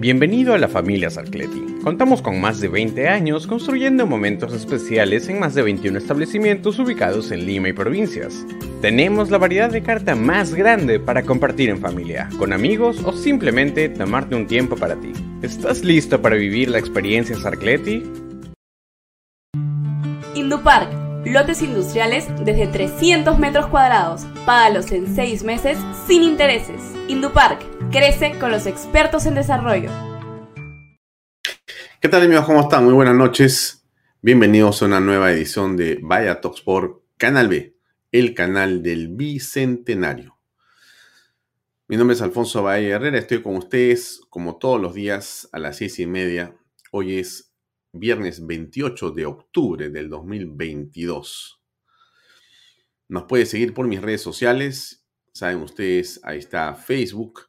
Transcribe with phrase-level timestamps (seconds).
[0.00, 1.60] Bienvenido a la familia Sarcleti.
[1.82, 7.32] Contamos con más de 20 años construyendo momentos especiales en más de 21 establecimientos ubicados
[7.32, 8.46] en Lima y provincias.
[8.80, 13.88] Tenemos la variedad de carta más grande para compartir en familia, con amigos o simplemente
[13.88, 15.12] tomarte un tiempo para ti.
[15.42, 18.04] ¿Estás listo para vivir la experiencia Sarcleti?
[20.36, 24.26] Indupark, lotes industriales desde 300 metros cuadrados.
[24.46, 26.80] Págalos en 6 meses sin intereses.
[27.08, 27.60] Indupark
[27.90, 29.90] Crece con los expertos en desarrollo.
[32.00, 32.44] ¿Qué tal amigos?
[32.44, 32.84] ¿Cómo están?
[32.84, 33.86] Muy buenas noches.
[34.20, 37.74] Bienvenidos a una nueva edición de Vaya Talks por Canal B,
[38.12, 40.36] el canal del Bicentenario.
[41.86, 45.78] Mi nombre es Alfonso Valle Herrera, estoy con ustedes como todos los días a las
[45.78, 46.54] seis y media.
[46.90, 47.47] Hoy es
[47.98, 51.62] viernes 28 de octubre del 2022.
[53.08, 55.06] Nos puede seguir por mis redes sociales.
[55.32, 57.48] Saben ustedes, ahí está Facebook,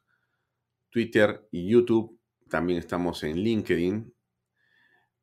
[0.90, 2.18] Twitter y YouTube.
[2.48, 4.14] También estamos en LinkedIn.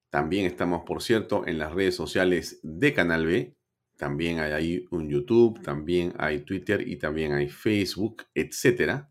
[0.10, 3.58] También estamos, por cierto, en las redes sociales de Canal B.
[3.98, 9.08] También hay ahí un YouTube, también hay Twitter y también hay Facebook, etc.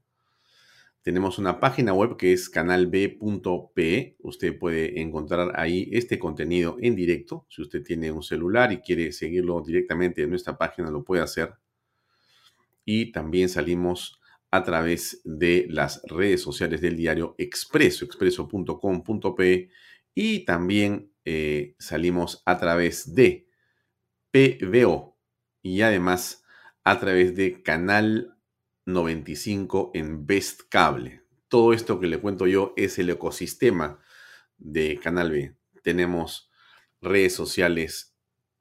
[1.06, 4.16] Tenemos una página web que es canalb.pe.
[4.18, 7.46] Usted puede encontrar ahí este contenido en directo.
[7.48, 11.54] Si usted tiene un celular y quiere seguirlo directamente en nuestra página, lo puede hacer.
[12.84, 19.70] Y también salimos a través de las redes sociales del diario Expreso, expreso.com.p
[20.12, 23.46] y también eh, salimos a través de
[24.32, 25.16] PVO
[25.62, 26.42] y además
[26.82, 28.35] a través de Canal
[28.86, 31.22] 95 en Best Cable.
[31.48, 34.00] Todo esto que le cuento yo es el ecosistema
[34.58, 35.54] de Canal B.
[35.82, 36.50] Tenemos
[37.00, 38.16] redes sociales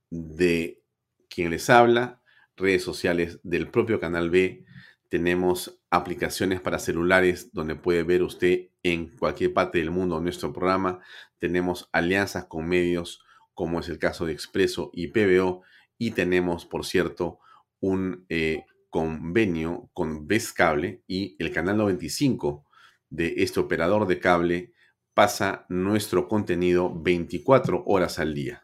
[0.10, 0.84] de
[1.30, 2.22] quien les habla,
[2.58, 4.66] redes sociales del propio Canal B,
[5.10, 11.00] tenemos aplicaciones para celulares donde puede ver usted en cualquier parte del mundo nuestro programa.
[11.38, 15.62] Tenemos alianzas con medios como es el caso de Expreso y PBO.
[15.98, 17.40] Y tenemos, por cierto,
[17.80, 18.66] un eh,
[18.96, 22.66] convenio con Best Cable y el canal 95
[23.10, 24.72] de este operador de cable
[25.14, 28.64] pasa nuestro contenido 24 horas al día.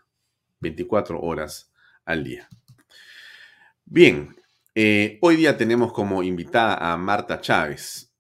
[0.61, 1.73] 24 horas
[2.05, 2.47] al día.
[3.83, 4.33] Bien,
[4.73, 8.15] eh, hoy día tenemos como invitada a Marta Chávez.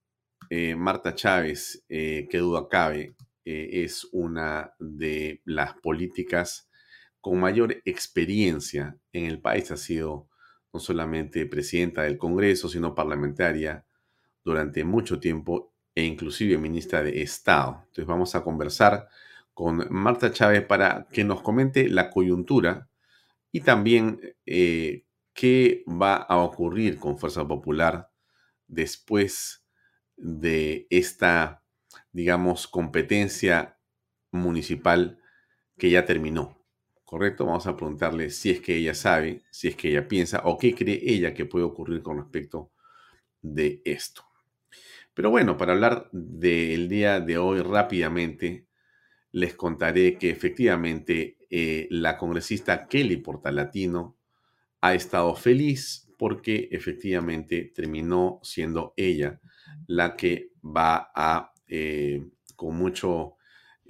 [0.49, 6.69] Eh, Marta Chávez, eh, que duda cabe, es una de las políticas
[7.21, 9.71] con mayor experiencia en el país.
[9.71, 10.27] Ha sido
[10.73, 13.85] no solamente presidenta del Congreso, sino parlamentaria
[14.43, 17.81] durante mucho tiempo e inclusive ministra de Estado.
[17.81, 19.07] Entonces vamos a conversar
[19.53, 22.89] con Marta Chávez para que nos comente la coyuntura
[23.51, 28.09] y también qué va a ocurrir con Fuerza Popular
[28.67, 29.65] después
[30.15, 31.63] de esta,
[32.13, 33.77] digamos, competencia
[34.31, 35.19] municipal
[35.77, 36.60] que ya terminó.
[37.11, 37.45] ¿Correcto?
[37.45, 40.73] Vamos a preguntarle si es que ella sabe, si es que ella piensa o qué
[40.73, 42.71] cree ella que puede ocurrir con respecto
[43.41, 44.23] de esto.
[45.13, 48.65] Pero bueno, para hablar del día de hoy rápidamente,
[49.33, 54.17] les contaré que efectivamente eh, la congresista Kelly Portalatino
[54.79, 59.41] ha estado feliz porque efectivamente terminó siendo ella
[59.85, 62.25] la que va a, eh,
[62.55, 63.35] con mucho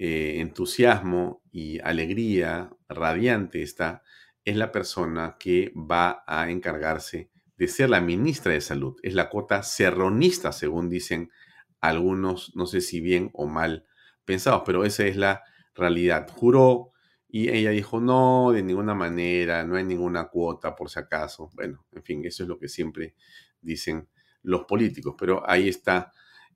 [0.04, 4.02] eh, entusiasmo y alegría radiante está,
[4.44, 8.96] es la persona que va a encargarse de ser la ministra de Salud.
[9.04, 11.30] Es la cota serronista, según dicen
[11.80, 13.86] algunos, no sé si bien o mal
[14.24, 16.26] pensados, pero esa es la realidad.
[16.28, 16.90] Juró
[17.28, 21.48] y ella dijo, no, de ninguna manera, no hay ninguna cuota por si acaso.
[21.54, 23.14] Bueno, en fin, eso es lo que siempre
[23.60, 24.08] dicen
[24.42, 26.12] los políticos, pero ahí está,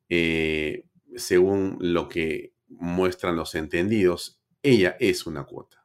[0.08, 5.82] eh, según lo que muestran los entendidos, ella es una cuota.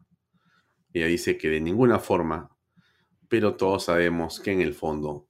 [0.93, 2.55] Ella dice que de ninguna forma,
[3.29, 5.29] pero todos sabemos que en el fondo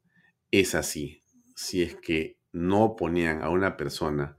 [0.49, 1.23] es así.
[1.55, 4.37] Si es que no ponían a una persona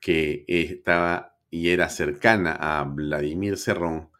[0.00, 4.10] que estaba y era cercana a Vladimir Cerrón,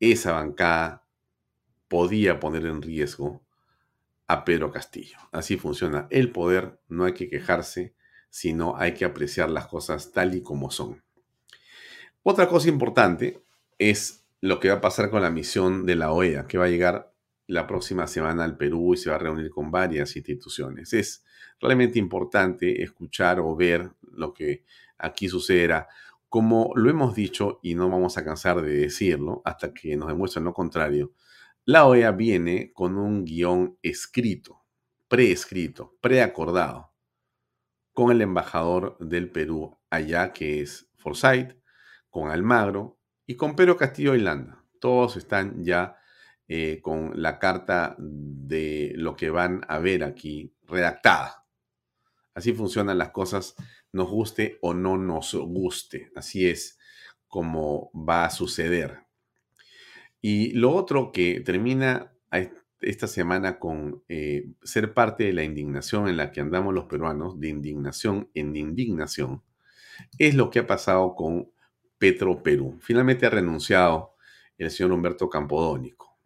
[0.00, 1.06] esa bancada
[1.88, 3.44] podía poner en riesgo
[4.26, 5.18] a Pedro Castillo.
[5.30, 7.94] Así funciona el poder, no hay que quejarse,
[8.30, 11.02] sino hay que apreciar las cosas tal y como son.
[12.24, 13.42] Otra cosa importante
[13.78, 16.68] es lo que va a pasar con la misión de la OEA, que va a
[16.68, 17.12] llegar
[17.48, 20.92] la próxima semana al Perú y se va a reunir con varias instituciones.
[20.92, 21.24] Es
[21.60, 24.64] realmente importante escuchar o ver lo que
[24.98, 25.88] aquí sucederá.
[26.28, 30.44] Como lo hemos dicho y no vamos a cansar de decirlo hasta que nos demuestren
[30.44, 31.12] lo contrario,
[31.64, 34.62] la OEA viene con un guion escrito,
[35.08, 36.92] preescrito, preacordado,
[37.92, 41.61] con el embajador del Perú allá, que es Forsyth,
[42.12, 44.62] con Almagro y con Pedro Castillo Landa.
[44.78, 45.96] Todos están ya
[46.46, 51.46] eh, con la carta de lo que van a ver aquí redactada.
[52.34, 53.56] Así funcionan las cosas,
[53.92, 56.12] nos guste o no nos guste.
[56.14, 56.78] Así es
[57.28, 59.06] como va a suceder.
[60.20, 62.12] Y lo otro que termina
[62.82, 67.40] esta semana con eh, ser parte de la indignación en la que andamos los peruanos,
[67.40, 69.42] de indignación en indignación,
[70.18, 71.52] es lo que ha pasado con
[72.02, 72.80] Petro Perú.
[72.80, 74.16] Finalmente ha renunciado
[74.58, 76.18] el señor Humberto Campodónico.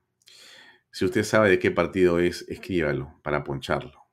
[0.90, 4.06] Si usted sabe de qué partido es, escríbalo para poncharlo.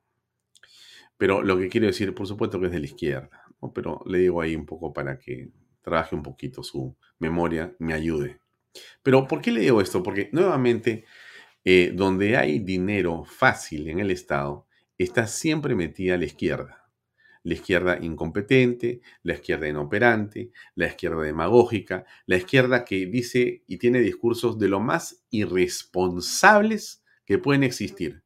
[1.16, 4.42] Pero lo que quiero decir, por supuesto que es de la izquierda, pero le digo
[4.42, 8.40] ahí un poco para que trabaje un poquito su memoria, me ayude.
[9.02, 10.02] Pero ¿por qué le digo esto?
[10.02, 11.06] Porque nuevamente,
[11.64, 14.66] eh, donde hay dinero fácil en el Estado,
[14.98, 16.83] está siempre metida la izquierda.
[17.44, 24.00] La izquierda incompetente, la izquierda inoperante, la izquierda demagógica, la izquierda que dice y tiene
[24.00, 28.24] discursos de lo más irresponsables que pueden existir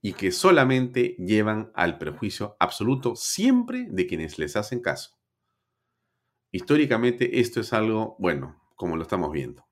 [0.00, 5.18] y que solamente llevan al perjuicio absoluto siempre de quienes les hacen caso.
[6.50, 9.66] Históricamente esto es algo, bueno, como lo estamos viendo.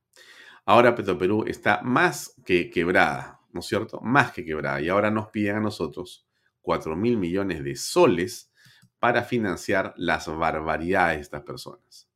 [0.67, 4.01] Ahora Perú está más que quebrada, ¿no es cierto?
[4.01, 4.81] Más que quebrada.
[4.81, 6.26] Y ahora nos piden a nosotros
[6.67, 8.53] 4 mil millones de soles
[8.99, 12.11] para financiar las barbaridades de estas personas.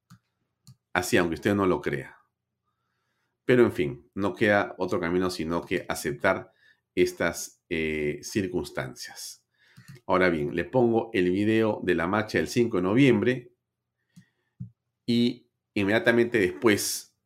[0.92, 2.18] Así, aunque usted no lo crea.
[3.44, 6.52] Pero en fin, no queda otro camino sino que aceptar
[6.94, 9.46] estas eh, circunstancias.
[10.06, 13.52] Ahora bien, le pongo el video de la marcha del 5 de noviembre
[15.06, 17.16] y Inmediatamente después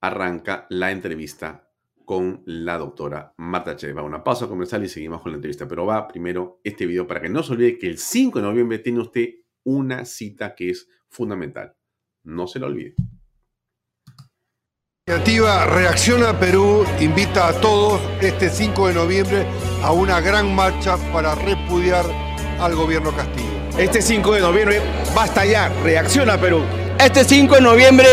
[0.00, 1.65] arranca la entrevista
[2.06, 4.02] con la doctora Marta Cheva.
[4.02, 5.68] Una pausa comercial y seguimos con la entrevista.
[5.68, 8.78] Pero va primero este video para que no se olvide que el 5 de noviembre
[8.78, 9.28] tiene usted
[9.64, 11.76] una cita que es fundamental.
[12.22, 12.94] No se lo olvide.
[15.08, 19.46] La iniciativa Reacciona Perú invita a todos este 5 de noviembre
[19.82, 22.04] a una gran marcha para repudiar
[22.58, 23.50] al gobierno Castillo.
[23.78, 24.80] Este 5 de noviembre
[25.14, 26.62] basta ya, reacciona Perú.
[26.98, 28.06] Este 5 de noviembre,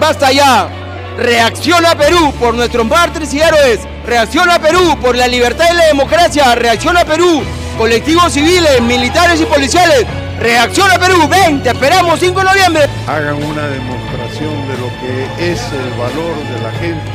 [0.00, 0.85] basta ya.
[1.18, 3.80] Reacciona Perú por nuestros mártires y héroes.
[4.04, 6.54] Reacciona Perú por la libertad y la democracia.
[6.54, 7.42] Reacciona Perú,
[7.78, 10.04] colectivos civiles, militares y policiales.
[10.38, 12.82] Reacciona Perú, ven, te esperamos 5 de noviembre.
[13.06, 17.12] Hagan una demostración de lo que es el valor de la gente,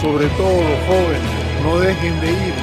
[0.00, 1.30] sobre todo los jóvenes.
[1.62, 2.54] No dejen de ir,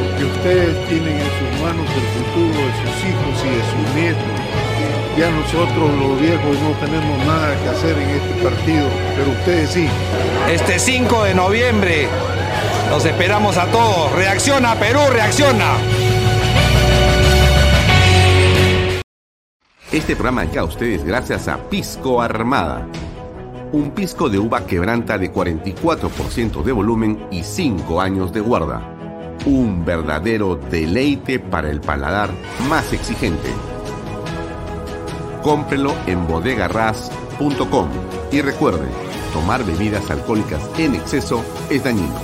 [0.00, 5.03] porque ustedes tienen en sus manos el futuro de sus hijos y de sus nietos.
[5.16, 9.86] Ya nosotros los viejos no tenemos nada que hacer en este partido, pero ustedes sí.
[10.50, 12.08] Este 5 de noviembre
[12.90, 14.10] los esperamos a todos.
[14.12, 15.76] Reacciona Perú, reacciona.
[19.92, 22.88] Este programa llega a ustedes gracias a Pisco Armada.
[23.70, 28.82] Un pisco de uva quebranta de 44% de volumen y 5 años de guarda.
[29.46, 32.30] Un verdadero deleite para el paladar
[32.68, 33.50] más exigente
[35.44, 37.90] cómprelo en bodegarras.com.
[38.32, 38.88] Y recuerde,
[39.34, 42.18] tomar bebidas alcohólicas en exceso es dañino.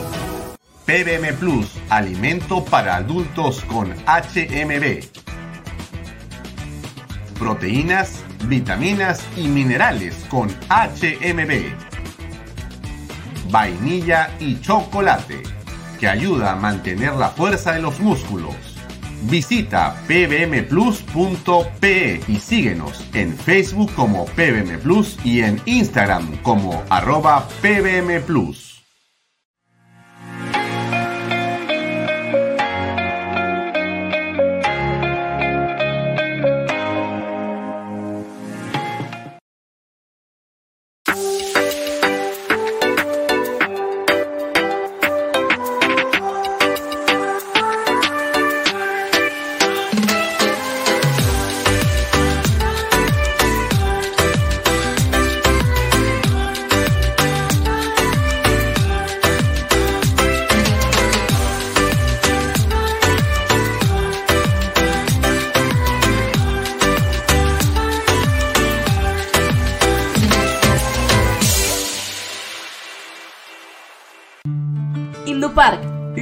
[0.86, 5.04] PBM Plus, alimento para adultos con HMB.
[7.38, 11.74] Proteínas, vitaminas y minerales con HMB.
[13.50, 15.42] Vainilla y chocolate,
[15.98, 18.69] que ayuda a mantener la fuerza de los músculos
[19.22, 21.40] Visita pbmplus.pe
[22.26, 28.69] y síguenos en Facebook como pbmplus y en Instagram como arroba pbmplus.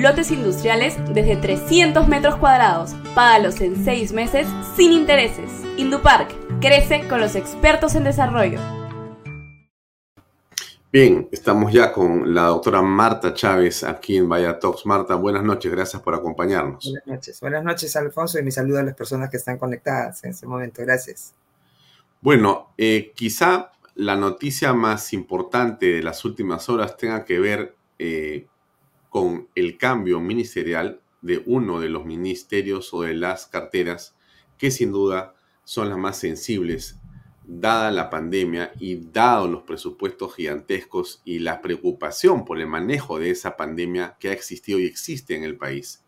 [0.09, 2.95] Lotes industriales desde 300 metros cuadrados.
[3.15, 5.51] Págalos en 6 meses sin intereses.
[5.77, 8.59] Indupark, crece con los expertos en desarrollo.
[10.91, 14.87] Bien, estamos ya con la doctora Marta Chávez aquí en Vaya Talks.
[14.87, 16.83] Marta, buenas noches, gracias por acompañarnos.
[16.85, 20.31] Buenas noches, buenas noches Alfonso y mi saludo a las personas que están conectadas en
[20.31, 20.81] este momento.
[20.81, 21.35] Gracias.
[22.23, 28.47] Bueno, eh, quizá la noticia más importante de las últimas horas tenga que ver eh,
[29.19, 34.15] con el cambio ministerial de uno de los ministerios o de las carteras
[34.59, 35.35] que sin duda
[35.65, 37.01] son las más sensibles
[37.45, 43.31] dada la pandemia y dado los presupuestos gigantescos y la preocupación por el manejo de
[43.31, 46.05] esa pandemia que ha existido y existe en el país.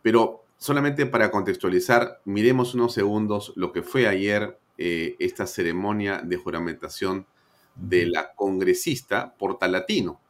[0.00, 6.36] Pero solamente para contextualizar, miremos unos segundos lo que fue ayer eh, esta ceremonia de
[6.36, 7.26] juramentación
[7.74, 10.20] de la congresista Portalatino.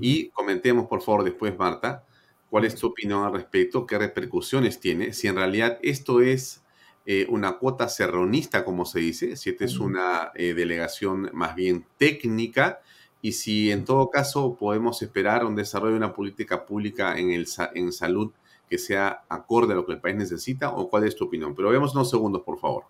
[0.00, 2.04] Y comentemos, por favor, después, Marta,
[2.50, 6.62] cuál es tu opinión al respecto, qué repercusiones tiene, si en realidad esto es
[7.04, 11.84] eh, una cuota serronista, como se dice, si esta es una eh, delegación más bien
[11.98, 12.80] técnica
[13.22, 17.46] y si en todo caso podemos esperar un desarrollo de una política pública en, el,
[17.74, 18.32] en salud
[18.68, 21.54] que sea acorde a lo que el país necesita o cuál es tu opinión.
[21.54, 22.84] Pero veamos unos segundos, por favor.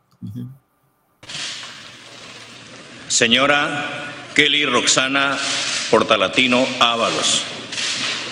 [3.09, 5.37] Señora Kelly Roxana
[5.91, 7.43] Portalatino Ábalos,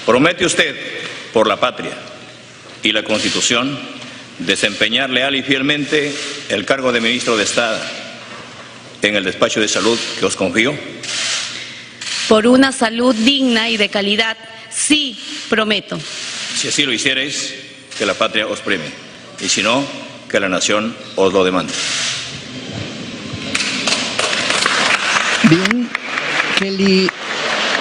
[0.07, 0.77] ¿promete usted
[1.33, 1.93] por la patria
[2.83, 3.79] y la Constitución
[4.39, 6.15] desempeñar leal y fielmente
[6.49, 7.81] el cargo de ministro de Estado
[9.03, 10.75] en el despacho de salud que os confío?
[12.29, 14.37] Por una salud digna y de calidad,
[14.71, 15.19] sí,
[15.49, 15.99] prometo.
[16.57, 17.55] Si así lo hicierais,
[17.99, 18.91] que la patria os premie,
[19.41, 19.85] y si no,
[20.31, 21.73] que la nación os lo demande.
[25.45, 25.91] Bien,
[26.59, 27.11] Kelly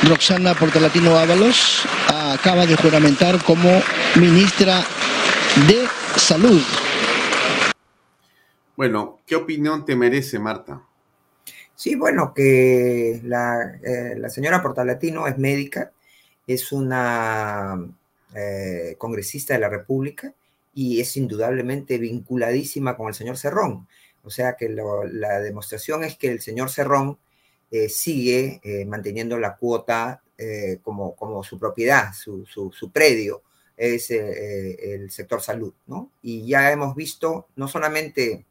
[0.08, 3.82] Roxana Portalatino Ábalos acaba de juramentar como
[4.20, 4.84] ministra
[5.68, 6.62] de Salud.
[8.76, 10.82] Bueno, ¿qué opinión te merece, Marta?
[11.76, 15.92] Sí, bueno, que la, eh, la señora Portalatino es médica,
[16.48, 17.80] es una
[18.36, 20.34] eh, congresista de la República
[20.74, 23.88] y es indudablemente vinculadísima con el señor Cerrón.
[24.24, 27.18] O sea que la demostración es que el señor Cerrón
[27.74, 30.22] eh, sigue manteniendo la cuota
[30.82, 33.44] como, como su propiedad, su, su, su predio
[33.78, 36.12] es eh, el sector salud, ¿no?
[36.22, 38.46] Y ya hemos visto no solamente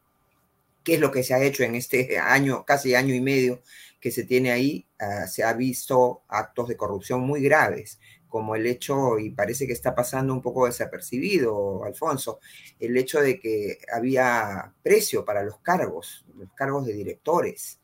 [0.83, 3.61] qué es lo que se ha hecho en este año, casi año y medio
[3.99, 8.65] que se tiene ahí, ah, se ha visto actos de corrupción muy graves, como el
[8.65, 12.39] hecho, y parece que está pasando un poco desapercibido, Alfonso,
[12.79, 17.79] el hecho de que había precio para los cargos, los cargos de directores,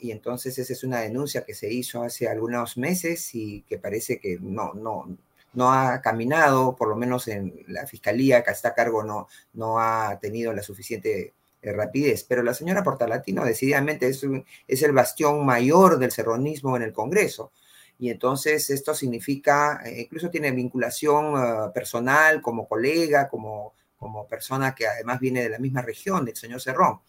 [0.00, 4.18] Y entonces esa es una denuncia que se hizo hace algunos meses y que parece
[4.18, 5.16] que no, no,
[5.54, 9.78] no ha caminado, por lo menos en la fiscalía que está a cargo no, no
[9.78, 12.24] ha tenido la suficiente eh, rapidez.
[12.24, 14.22] Pero la señora Portalatino decididamente es,
[14.68, 17.52] es el bastión mayor del serronismo en el Congreso.
[17.98, 24.74] Y entonces esto significa, eh, incluso tiene vinculación eh, personal como colega, como, como persona
[24.74, 27.00] que además viene de la misma región del señor Cerrón.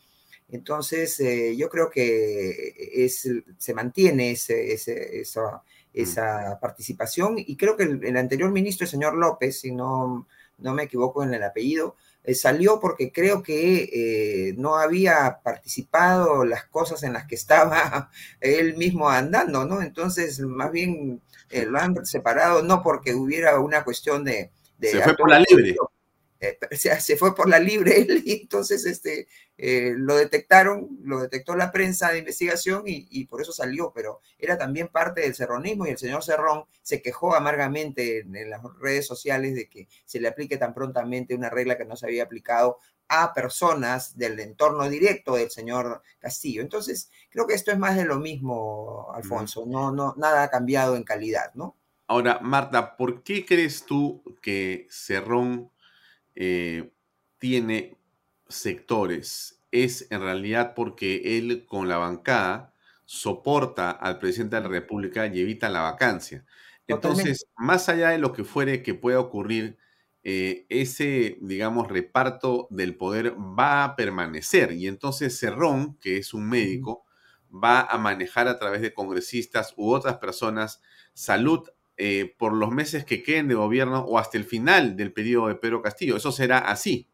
[0.50, 1.22] Entonces,
[1.58, 3.28] yo creo que es,
[3.58, 5.26] se mantiene ese, ese,
[5.98, 6.02] Mm.
[6.02, 10.28] esa participación y creo que el, anterior ministro, el señor López, si no,
[10.60, 16.46] no me equivoco en el apellido, eh, salió porque creo que eh, no había participado
[16.46, 18.10] las cosas en las que estaba
[18.42, 19.82] él mismo andando, ¿no?
[19.82, 24.52] Entonces, más bien eh, lo han separado, no porque hubiera una cuestión de...
[24.78, 25.76] de Se fue por la libre.
[26.40, 26.58] Eh,
[27.00, 29.28] se fue por la libre él y entonces este,
[29.58, 34.58] eh, lo detectaron, lo detectó la prensa de investigación y, por eso salió, pero era
[34.58, 39.56] también parte del serronismo y el señor Cerrón se quejó amargamente en, las redes sociales
[39.56, 42.78] de que se le aplique tan prontamente una regla que no se había aplicado
[43.10, 46.62] a personas del entorno directo del señor Castillo.
[46.62, 50.96] Entonces, creo que esto es más de lo mismo, Alfonso, no, no, nada ha cambiado
[50.96, 51.78] en calidad, ¿no?
[52.08, 55.72] Ahora, Marta, ¿por qué crees tú que Cerrón
[56.40, 56.92] eh,
[57.40, 57.98] tiene
[58.48, 62.74] sectores es en realidad porque él con la bancada
[63.06, 66.46] soporta al presidente de la República y evita la vacancia.
[66.88, 69.78] Entonces, más allá de lo que fuere que pueda ocurrir,
[70.24, 74.74] eh, ese, digamos, reparto del poder va a permanecer.
[74.74, 77.06] Y entonces Cerrón, que es un médico,
[77.52, 80.82] va a manejar a través de congresistas u otras personas
[81.14, 81.68] salud
[81.98, 85.56] eh, por los meses que queden de gobierno o hasta el final del periodo de
[85.56, 86.16] Pedro Castillo.
[86.16, 87.08] ¿Eso será así?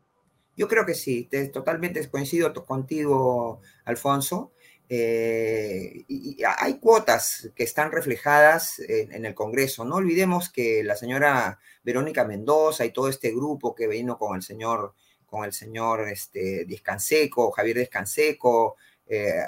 [0.57, 4.51] Yo creo que sí, totalmente coincido contigo, Alfonso.
[4.89, 9.85] Eh, y, hay cuotas que están reflejadas en, el Congreso.
[9.85, 14.43] No olvidemos que la señora Verónica Mendoza y todo este grupo que vino con el
[14.43, 14.93] señor,
[15.25, 18.75] con el señor este, Descanseco, Javier Descanseco,
[19.07, 19.41] eh,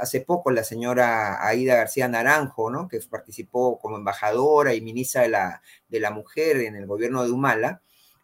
[0.00, 2.88] hace poco la señora Aida García Naranjo, ¿no?
[2.88, 7.30] que participó como embajadora y ministra de la, de la Mujer en el gobierno de
[7.30, 7.82] Humala,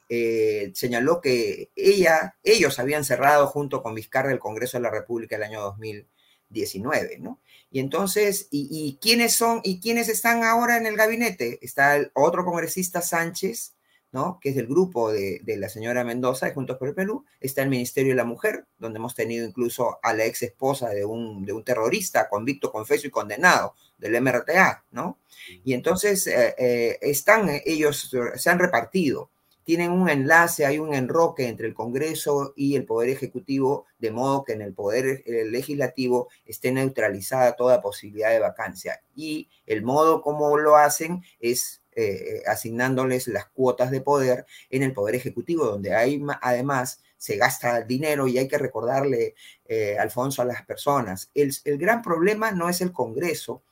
[0.08, 5.36] eh, señaló que ella, ellos habían cerrado junto con Vizcarra el Congreso de la República
[5.36, 7.40] el año 2019, ¿no?
[7.70, 11.58] Y entonces, ¿y, quiénes son y quiénes están ahora en el gabinete?
[11.62, 13.73] Está el otro congresista Sánchez,
[14.14, 14.38] ¿no?
[14.40, 17.68] que es del grupo de, la señora Mendoza de Juntos por el Perú, está el
[17.68, 21.52] Ministerio de la Mujer, donde hemos tenido incluso a la ex esposa de un, de
[21.52, 25.18] un terrorista convicto, confeso y condenado del MRTA, ¿no?
[25.64, 29.30] Y entonces eh, eh, están, ellos se han repartido
[29.64, 34.44] tienen un enlace, hay un enroque entre el Congreso y el Poder Ejecutivo, de modo
[34.44, 39.00] que en el Poder eh, Legislativo esté neutralizada toda posibilidad de vacancia.
[39.16, 44.92] Y el modo como lo hacen es eh, asignándoles las cuotas de poder en el
[44.92, 50.44] Poder Ejecutivo, donde hay además se gasta dinero y hay que recordarle, eh, Alfonso, a
[50.44, 51.30] las personas.
[51.34, 53.62] El, gran problema no es el Congreso,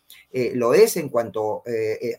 [0.55, 1.63] lo es en cuanto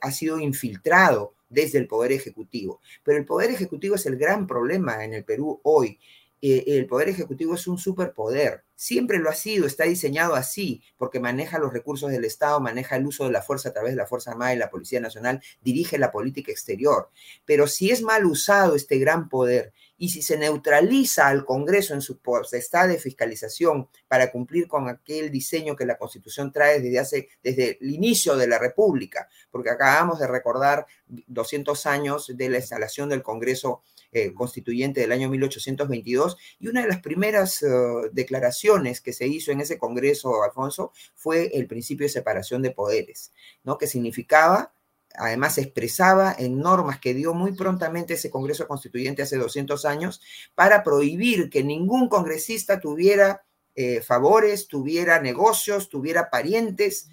[0.02, 2.82] ha sido infiltrado desde el Poder Ejecutivo.
[3.04, 6.00] Pero el Poder Ejecutivo es el gran problema en el Perú hoy.
[6.46, 8.66] Eh, el Poder Ejecutivo es un superpoder.
[8.76, 13.06] Siempre lo ha sido, está diseñado así, porque maneja los recursos del Estado, maneja el
[13.06, 15.98] uso de la fuerza a través de la Fuerza Armada y la Policía Nacional, dirige
[15.98, 17.10] la política exterior.
[17.46, 22.02] Pero si es mal usado este gran poder y si se neutraliza al Congreso en
[22.02, 27.30] su potestad de fiscalización para cumplir con aquel diseño que la Constitución trae desde hace
[27.42, 33.08] desde el inicio de la República, porque acabamos de recordar 200 años de la instalación
[33.08, 33.82] del Congreso
[34.14, 37.68] eh, Constituyente del año 1822 y una de las primeras eh,
[38.12, 43.32] declaraciones que se hizo en ese Congreso, Alfonso, fue el principio de separación de poderes,
[43.64, 43.78] ¿no?
[43.78, 44.74] Que significaba
[45.16, 50.22] además expresaba en normas que dio muy prontamente ese Congreso Constituyente hace 200 años
[50.56, 53.46] para prohibir que ningún congresista tuviera
[53.76, 57.10] eh, favores, tuviera negocios, tuviera parientes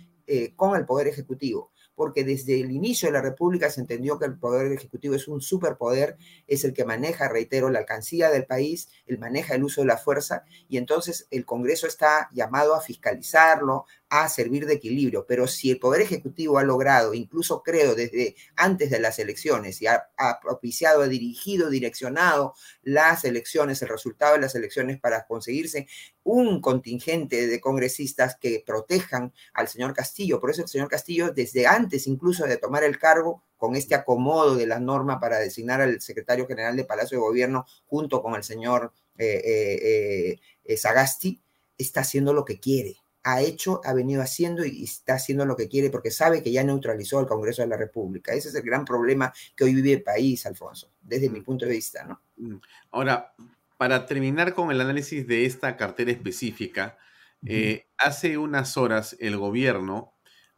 [0.55, 4.39] con el Poder Ejecutivo porque desde el inicio de la República se entendió que el
[4.39, 9.19] Poder Ejecutivo es un superpoder, es el que maneja, reitero, la alcancía del país, el
[9.19, 14.29] maneja el uso de la fuerza, y entonces el Congreso está llamado a fiscalizarlo, a
[14.29, 15.25] servir de equilibrio.
[15.27, 19.87] Pero si el Poder Ejecutivo ha logrado, incluso creo desde antes de las elecciones, y
[19.87, 20.11] ha,
[20.43, 25.87] propiciado, ha dirigido, direccionado las elecciones, el resultado de las elecciones para conseguirse
[26.25, 30.41] un contingente de congresistas que protejan al señor Castillo.
[30.41, 34.57] Por eso el señor Castillo, desde antes incluso de tomar el cargo, con este acomodo
[34.57, 38.43] de la norma para designar al secretario general de Palacio de Gobierno junto con el
[38.43, 41.43] señor eh, eh, eh, Sagasti,
[41.77, 45.69] está haciendo lo que quiere ha hecho, ha venido haciendo y está haciendo lo que
[45.69, 48.33] quiere porque sabe que ya neutralizó al Congreso de la República.
[48.33, 51.73] Ese es el gran problema que hoy vive el país, Alfonso, desde mi punto de
[51.73, 52.23] vista, ¿no?
[52.37, 52.57] Mm.
[52.93, 53.35] Ahora,
[53.77, 56.99] para terminar con el análisis de esta cartera específica,
[57.47, 60.15] eh, hace unas horas el gobierno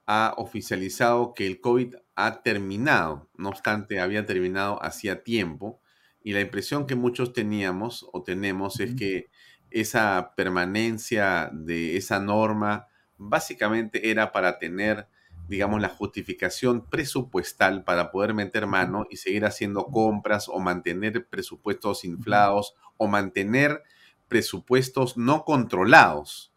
[0.07, 5.81] ha oficializado que el COVID ha terminado, no obstante, había terminado hacía tiempo,
[6.25, 9.31] y la impresión que muchos teníamos o tenemos es que
[9.75, 15.09] esa permanencia de esa norma básicamente era para tener,
[15.49, 22.05] digamos, la justificación presupuestal para poder meter mano y seguir haciendo compras o mantener presupuestos
[22.05, 23.83] inflados o mantener
[24.29, 26.53] presupuestos no controlados.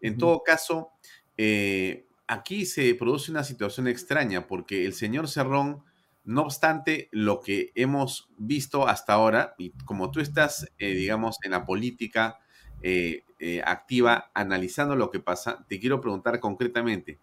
[0.00, 0.92] En todo caso,
[1.36, 5.82] eh, aquí se produce una situación extraña porque el señor Cerrón,
[6.24, 11.52] no obstante lo que hemos visto hasta ahora, y como tú estás, eh, digamos, en
[11.52, 12.38] la política,
[12.82, 17.18] eh, eh, activa analizando lo que pasa, te quiero preguntar concretamente,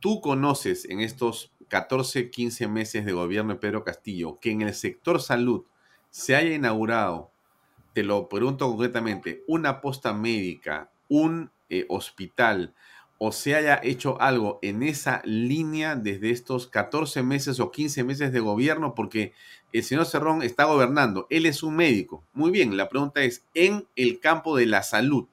[0.00, 4.74] ¿tú conoces en estos 14, 15 meses de gobierno de Pedro Castillo que en el
[4.74, 5.64] sector salud
[6.10, 7.30] se haya inaugurado,
[7.92, 12.74] te lo pregunto concretamente, una posta médica, un eh, hospital,
[13.26, 18.32] o se haya hecho algo en esa línea desde estos 14 meses o 15 meses
[18.34, 19.32] de gobierno, porque
[19.72, 22.22] el señor Cerrón está gobernando, él es un médico.
[22.34, 25.26] Muy bien, la pregunta es, en el campo de la salud,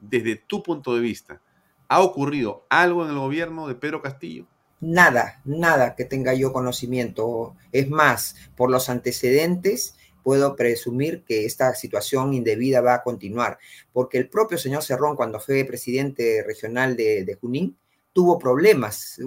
[0.00, 1.40] desde tu punto de vista,
[1.86, 4.48] ¿ha ocurrido algo en el gobierno de Pedro Castillo?
[4.80, 7.54] Nada, nada que tenga yo conocimiento.
[7.70, 13.58] Es más, por los antecedentes, puedo presumir que esta situación indebida va a continuar,
[13.92, 17.78] porque el propio señor Cerrón, cuando fue presidente regional de, Junín,
[18.12, 19.20] tuvo problemas,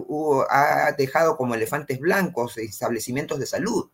[0.49, 3.89] ha dejado como elefantes blancos establecimientos de salud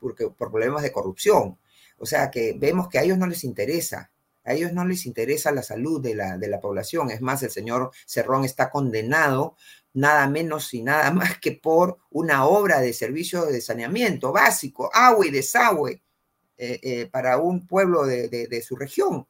[0.00, 1.56] porque, por problemas de corrupción.
[1.96, 4.10] O sea que vemos que a ellos no les interesa
[4.42, 7.12] A ellos no les interesa la salud de la, de la población.
[7.12, 9.54] Es más, el señor Cerrón está condenado
[9.94, 15.24] nada menos y nada más que por una obra de servicio de saneamiento básico, agua
[15.24, 16.02] y desagüe
[16.58, 19.26] eh, eh, para un pueblo de, de, su región.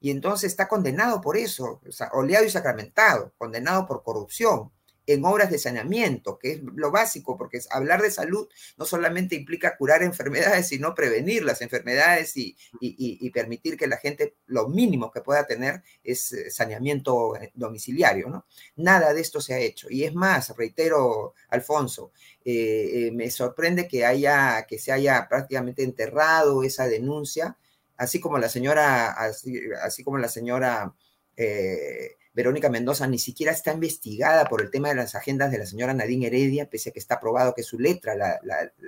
[0.00, 4.70] Y entonces está condenado por eso, o sea, oleado y sacramentado, condenado por corrupción
[5.14, 9.76] en obras de saneamiento, que es lo básico, porque hablar de salud no solamente implica
[9.76, 12.56] curar enfermedades, sino prevenir las enfermedades y,
[13.30, 18.28] permitir que la gente lo mínimo que pueda tener es eh, saneamiento eh, domiciliario.
[18.28, 18.46] ¿no?
[18.76, 19.88] Nada de esto se ha hecho.
[19.90, 22.12] Y es más, reitero, Alfonso,
[22.44, 27.56] eh, me sorprende que, haya, que se haya prácticamente enterrado esa denuncia,
[27.96, 30.94] así como la señora, así, como la señora...
[32.34, 35.94] Verónica Mendoza ni siquiera está investigada por el tema de las agendas de la señora
[35.94, 38.38] Nadine Heredia, pese a que está probado que su letra, la,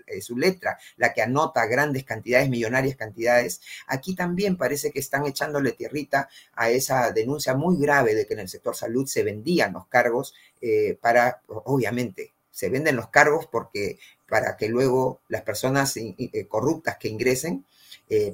[0.06, 3.60] eh, su letra, la que anota grandes cantidades, millonarias cantidades.
[3.86, 8.40] Aquí también parece que están echándole tierrita a esa denuncia muy grave de que en
[8.40, 13.98] el sector salud se vendían los cargos eh, para, obviamente, se venden los cargos porque
[14.28, 17.64] para que luego las personas eh, corruptas que ingresen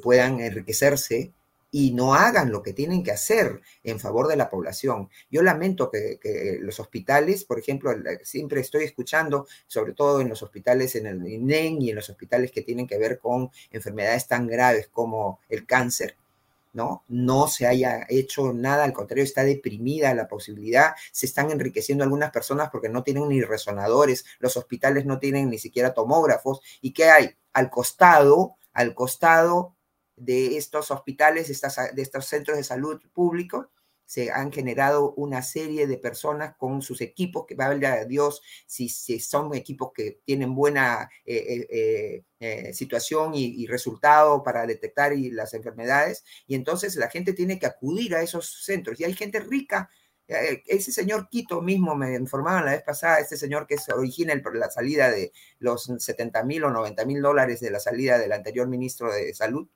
[0.03, 1.33] puedan enriquecerse
[1.71, 5.09] y no hagan lo que tienen que hacer en favor de la población.
[5.31, 10.95] Yo lamento que, los hospitales, por ejemplo, siempre estoy escuchando, sobre todo en los hospitales
[10.97, 14.89] en el INEN y en los hospitales que tienen que ver con enfermedades tan graves
[14.89, 16.17] como el cáncer,
[16.73, 17.05] ¿no?
[17.09, 22.31] No se haya hecho nada, al contrario, está deprimida la posibilidad, se están enriqueciendo algunas
[22.31, 27.07] personas porque no tienen ni resonadores, los hospitales no tienen ni siquiera tomógrafos, ¿y qué
[27.07, 27.31] hay?
[27.53, 29.76] Al costado, al costado
[30.17, 33.67] de estos hospitales, de, estos centros de salud públicos,
[34.07, 38.89] se han generado una serie de personas con sus equipos, que va a Dios si,
[38.89, 45.55] si, son equipos que tienen buena eh, eh, eh, situación y, resultado para detectar las
[45.55, 49.01] enfermedades, y entonces la gente tiene que acudir a esos centros.
[49.01, 49.91] Y hay gente rica.
[50.29, 54.71] Ese señor Quito mismo me informaban la vez pasada, este señor que se origina la
[54.71, 59.13] salida de los 70 mil o 90 mil dólares de la salida del anterior ministro
[59.13, 59.69] de Salud,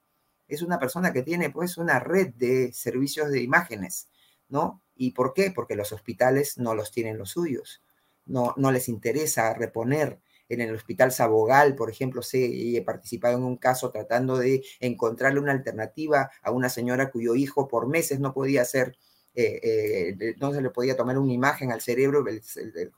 [0.51, 4.09] es una persona que tiene pues una red de servicios de imágenes,
[4.49, 4.83] ¿no?
[4.97, 5.51] ¿Y por qué?
[5.51, 7.83] Porque los hospitales no los tienen los suyos,
[8.27, 10.21] no, no les interesa reponer.
[10.49, 12.45] En el hospital Sabogal, por ejemplo, sé,
[12.77, 17.69] he participado en un caso tratando de encontrarle una alternativa a una señora cuyo hijo
[17.69, 18.97] por meses no podía hacer
[19.35, 22.43] eh, eh, no se le podía tomar una imagen al cerebro, el,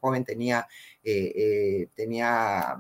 [0.01, 0.67] joven tenía,
[1.03, 2.79] eh, tenía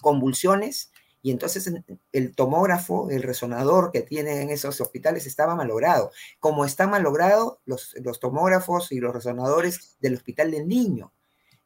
[0.00, 0.89] convulsiones
[1.22, 1.70] y entonces
[2.12, 6.12] el tomógrafo, el resonador que tienen en esos hospitales estaba malogrado.
[6.38, 11.12] Como está malogrado los, los tomógrafos y los resonadores del hospital del niño.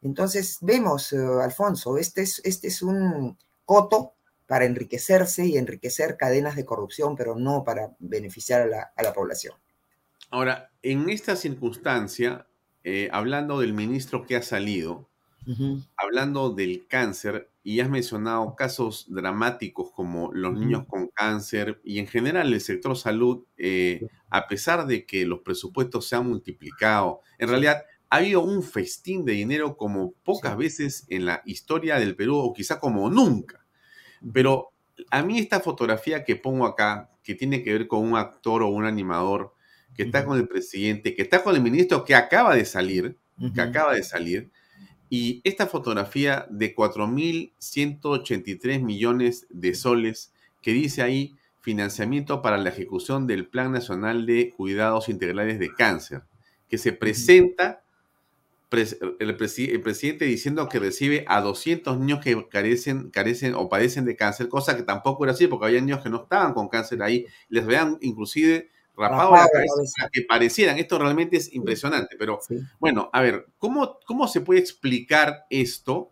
[0.01, 4.13] Entonces vemos, eh, Alfonso, este es, este es un coto
[4.45, 9.13] para enriquecerse y enriquecer cadenas de corrupción, pero no para beneficiar a la, a la
[9.13, 9.55] población.
[10.29, 12.45] Ahora, en esta circunstancia,
[12.83, 15.07] eh, hablando del ministro que ha salido,
[15.95, 22.05] hablando del cáncer, y has mencionado casos dramáticos como los niños con cáncer y en
[22.05, 27.49] general el sector salud, eh, a pesar de que los presupuestos se han multiplicado, en
[27.49, 32.37] realidad ha habido un festín de dinero como pocas veces en la historia del Perú
[32.37, 33.65] o quizá como nunca.
[34.31, 34.69] Pero
[35.09, 38.67] a mí esta fotografía que pongo acá, que tiene que ver con un actor o
[38.67, 39.55] un animador
[39.95, 43.17] que está con el presidente, que está con el ministro que acaba de salir,
[43.55, 44.51] que acaba de salir,
[45.15, 53.25] y esta fotografía de 4.183 millones de soles que dice ahí financiamiento para la ejecución
[53.25, 56.23] del Plan Nacional de Cuidados Integrales de Cáncer,
[56.67, 57.81] que se presenta
[58.71, 64.49] el, presidente diciendo que recibe a 200 niños que carecen, carecen o padecen de cáncer,
[64.49, 67.65] cosa que tampoco era así, porque había niños que no estaban con cáncer ahí, les
[67.65, 70.77] vean inclusive rapado la cabeza que parecieran.
[70.77, 72.15] Esto realmente es impresionante.
[72.17, 72.39] Pero
[72.79, 76.11] bueno, a ver, ¿cómo, ¿cómo se puede explicar esto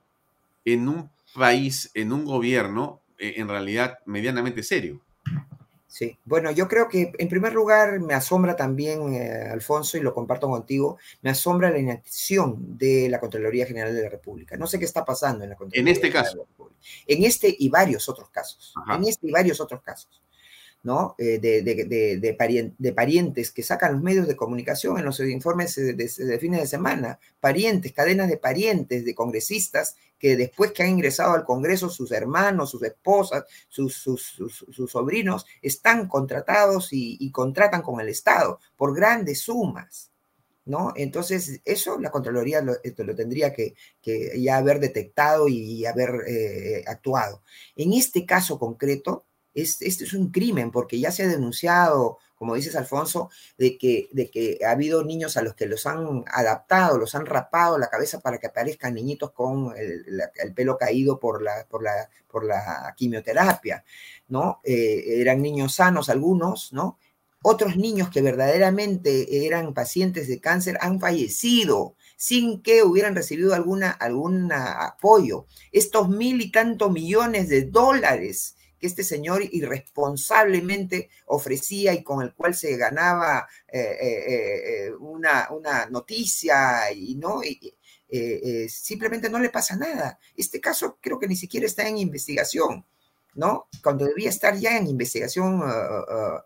[0.66, 5.02] en un país, en un gobierno, eh, en realidad medianamente serio?
[5.94, 10.12] Sí, bueno, yo creo que en primer lugar me asombra también, eh, Alfonso, y lo
[10.12, 14.58] comparto contigo, me asombra la inacción de la Contraloría General de la República.
[14.58, 15.82] No sé qué está pasando en la Contraloría.
[15.92, 16.48] En este caso.
[17.06, 18.74] En este y varios otros casos.
[18.92, 20.23] En este y varios otros casos.
[20.84, 21.16] ¿No?
[21.18, 22.20] Eh, de, de,
[22.78, 26.68] de, parientes que sacan los medios de comunicación en los informes de, de, fines de
[26.68, 32.12] semana, parientes, cadenas de parientes, de congresistas, que después que han ingresado al Congreso, sus
[32.12, 39.42] hermanos, sus esposas, sus, sus, sobrinos, están contratados y, contratan con el Estado por grandes
[39.42, 40.12] sumas.
[40.66, 40.94] ¿No?
[40.96, 43.76] Entonces, eso la Contraloría lo, lo tendría que,
[44.38, 47.42] ya haber detectado y haber eh, actuado.
[47.76, 52.76] En este caso concreto, este es un crimen porque ya se ha denunciado, como dices
[52.76, 57.16] Alfonso, de que, de que ha habido niños a los que los han adaptado, los
[57.16, 61.84] han rapado la cabeza para que aparezcan niñitos con el, pelo caído por la, por
[61.84, 63.84] la, por la quimioterapia,
[64.28, 64.60] ¿no?
[64.64, 66.98] Eh, eran niños sanos algunos, ¿no?
[67.46, 73.92] Otros niños que verdaderamente eran pacientes de cáncer han fallecido sin que hubieran recibido alguna,
[73.92, 75.46] algún apoyo.
[75.74, 82.34] Estos mil y tantos millones de dólares que este señor irresponsablemente ofrecía y con el
[82.34, 87.40] cual se ganaba eh, eh, eh, una, una, noticia y no
[88.68, 90.20] simplemente no le pasa nada.
[90.36, 92.86] Este caso creo que ni siquiera está en investigación.
[93.36, 93.68] ¿no?
[93.82, 95.64] Cuando debía estar ya en investigación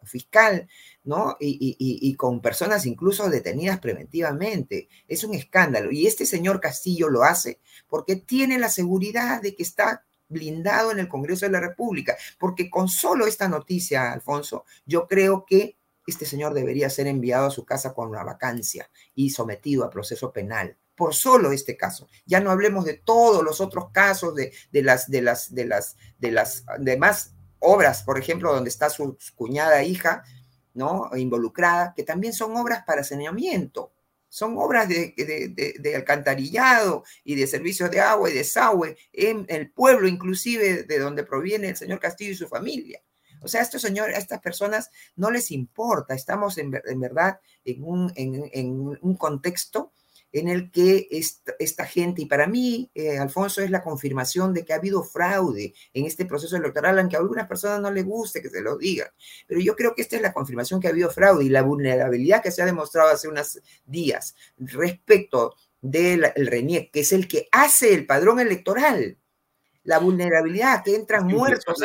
[0.04, 0.70] fiscal,
[1.04, 1.36] ¿no?
[1.40, 4.88] Y, y, con personas incluso detenidas preventivamente.
[5.08, 5.92] Es un escándalo.
[5.92, 11.00] Y este señor Castillo lo hace porque tiene la seguridad de que está blindado en
[11.00, 16.26] el Congreso de la República, porque con solo esta noticia, Alfonso, yo creo que este
[16.26, 20.78] señor debería ser enviado a su casa con una vacancia y sometido a proceso penal
[20.96, 22.08] por solo este caso.
[22.26, 25.96] Ya no hablemos de todos los otros casos de, de las de las de las
[26.18, 30.24] de las demás obras, por ejemplo, donde está su cuñada hija,
[30.74, 31.10] ¿no?
[31.16, 33.92] involucrada, que también son obras para saneamiento
[34.30, 40.84] son obras de, alcantarillado y de servicios de agua y desagüe en el pueblo, inclusive
[40.84, 43.02] de donde proviene el señor Castillo y su familia.
[43.42, 46.16] O sea, a estos señores, a estas personas no les importa.
[46.16, 49.94] Estamos en, verdad en un, en un contexto
[50.32, 54.74] en el que esta, gente, y para mí, eh, Alfonso, es la confirmación de que
[54.74, 58.50] ha habido fraude en este proceso electoral, aunque a algunas personas no les guste que
[58.50, 59.08] se lo digan,
[59.48, 62.44] pero yo creo que esta es la confirmación que ha habido fraude y la vulnerabilidad
[62.44, 67.94] que se ha demostrado hace unos días respecto del RENIEC, que es el que hace
[67.94, 69.18] el padrón electoral.
[69.84, 71.82] La vulnerabilidad, que entran muertos.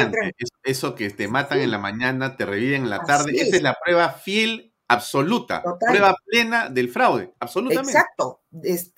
[0.65, 3.79] Eso que te matan en la mañana, te reviven en la tarde, esa es la
[3.81, 7.91] prueba fiel absoluta, prueba plena del fraude, absolutamente.
[7.91, 8.43] Exacto,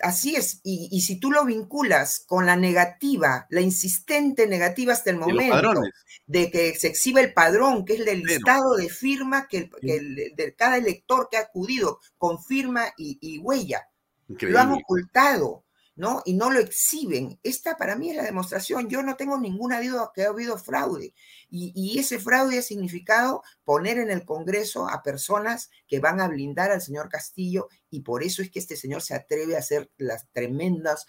[0.01, 0.61] así es.
[0.63, 5.83] Y, si tú lo vinculas con la negativa, la insistente negativa hasta el momento
[6.27, 10.77] de, que se exhiba el padrón, que es el listado de firma que, de cada
[10.77, 13.89] elector que ha acudido confirma y, y huella,
[14.29, 15.63] lo han ocultado.
[15.97, 16.23] ¿No?
[16.25, 17.39] Y no lo exhiben.
[17.43, 18.89] Esta para mí es la demostración.
[18.89, 21.15] Yo no tengo ninguna duda que ha habido fraude.
[21.51, 26.73] Y, ese fraude ha significado poner en el Congreso a personas que van a blindar
[26.73, 30.29] al señor Castillo y por eso es que este señor se atreve a hacer las
[30.33, 31.07] tremendas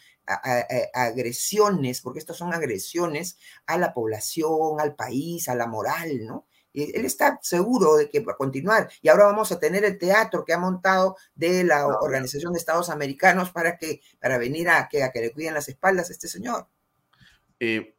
[0.94, 6.48] agresiones, porque estas son agresiones a la población, al país, a la moral, ¿no?
[6.84, 8.90] Él está seguro de que va a continuar.
[9.02, 12.90] Y ahora vamos a tener el teatro que ha montado de la Organización de Estados
[12.90, 16.28] Americanos para que para venir a que, a que le cuiden las espaldas a este
[16.28, 16.68] señor.
[17.60, 17.96] Eh,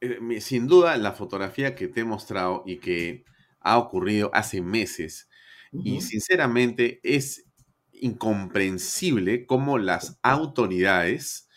[0.00, 3.24] eh, sin duda, la fotografía que te he mostrado y que
[3.60, 5.28] ha ocurrido hace meses,
[5.72, 7.46] y sinceramente es
[7.92, 11.48] incomprensible cómo las autoridades,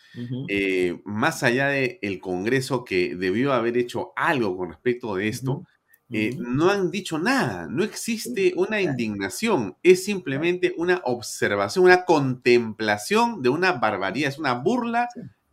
[0.47, 5.67] eh, más allá del el Congreso que debió haber hecho algo con respecto de esto,
[6.12, 13.41] eh, no han dicho nada, no existe una indignación, es simplemente una observación, una contemplación
[13.41, 15.10] de una barbaridad, es una burla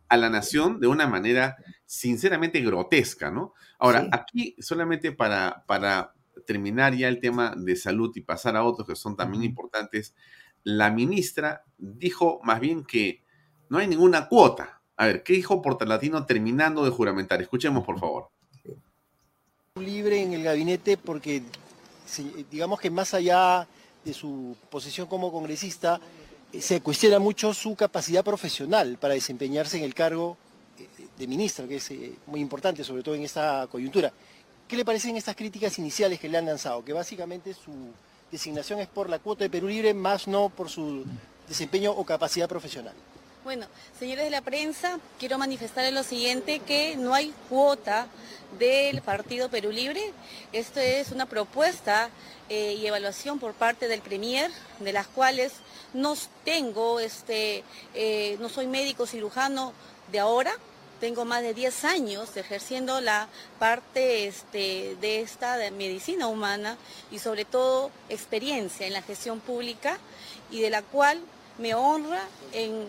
[0.09, 3.53] a la nación de una manera sinceramente grotesca, ¿no?
[3.79, 6.13] Ahora, aquí solamente para, para
[6.45, 10.13] terminar ya el tema de salud y pasar a otros que son también importantes,
[10.63, 13.23] la ministra dijo más bien que
[13.69, 14.83] no hay ninguna cuota.
[14.97, 17.41] A ver, ¿qué dijo Portalatino terminando de juramentar?
[17.41, 18.32] Escuchemos, por favor
[19.81, 21.41] libre en el gabinete porque
[22.51, 23.67] digamos que más allá
[24.05, 25.99] de su posición como congresista,
[26.51, 30.37] eh, se cuestiona mucho su capacidad profesional para desempeñarse en el cargo
[30.77, 34.13] eh, de ministra, que es eh, muy importante, sobre todo en esta coyuntura.
[34.67, 36.85] ¿Qué le parecen estas críticas iniciales que le han lanzado?
[36.85, 37.71] Que básicamente su
[38.31, 41.03] designación es por la cuota de Perú Libre, más no por su
[41.49, 42.93] desempeño o capacidad profesional.
[43.43, 43.65] Bueno,
[43.99, 48.07] señores de la prensa, quiero manifestarles lo siguiente, que no hay cuota
[48.59, 50.01] del Partido Perú Libre.
[50.51, 52.09] Esto es una propuesta
[52.49, 55.53] eh, y evaluación por parte del Premier, de las cuales
[55.93, 57.63] no tengo, este,
[57.93, 59.73] eh, no soy médico cirujano
[60.11, 60.53] de ahora,
[60.99, 63.27] tengo más de 10 años ejerciendo la
[63.59, 66.77] parte este, de esta medicina humana
[67.11, 69.97] y sobre todo experiencia en la gestión pública
[70.49, 71.19] y de la cual
[71.57, 72.21] me honra
[72.53, 72.85] en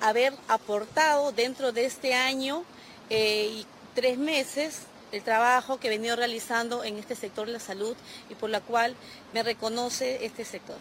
[0.00, 2.64] haber aportado dentro de este año
[3.10, 7.60] eh, y tres meses el trabajo que he venido realizando en este sector de la
[7.60, 7.94] salud
[8.30, 8.96] y por la cual
[9.32, 10.76] me reconoce este sector.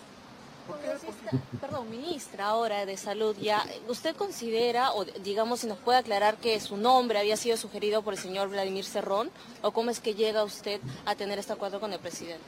[1.60, 6.60] Perdón, ministra ahora de Salud, ya, ¿usted considera, o digamos si nos puede aclarar que
[6.62, 10.44] su nombre había sido sugerido por el señor Vladimir Cerrón, o cómo es que llega
[10.44, 12.44] usted a tener este acuerdo con el presidente?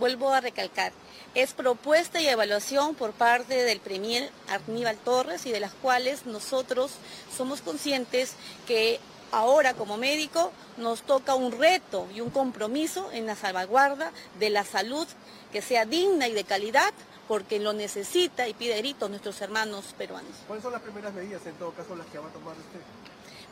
[0.00, 0.92] Vuelvo a recalcar,
[1.34, 6.92] es propuesta y evaluación por parte del Premier Aníbal Torres y de las cuales nosotros
[7.36, 8.34] somos conscientes
[8.66, 8.98] que
[9.32, 14.64] ahora como médico nos toca un reto y un compromiso en la salvaguarda de la
[14.64, 15.06] salud
[15.50, 16.92] que sea digna y de calidad
[17.26, 20.32] porque lo necesita y pide gritos nuestros hermanos peruanos.
[20.46, 22.80] ¿Cuáles son las primeras medidas en todo caso las que va a tomar usted?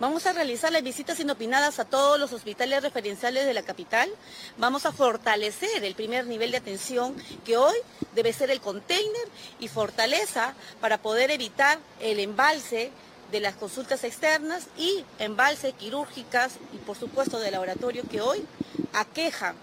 [0.01, 4.11] Vamos a realizar las visitas inopinadas a todos los hospitales referenciales de la capital.
[4.57, 7.15] Vamos a fortalecer el primer nivel de atención
[7.45, 7.77] que hoy
[8.15, 12.93] debe ser el container y fortaleza para poder evitar el embalse
[13.31, 18.45] de las consultas externas y embalses quirúrgicas y por supuesto de laboratorio que hoy
[18.93, 19.55] aquejan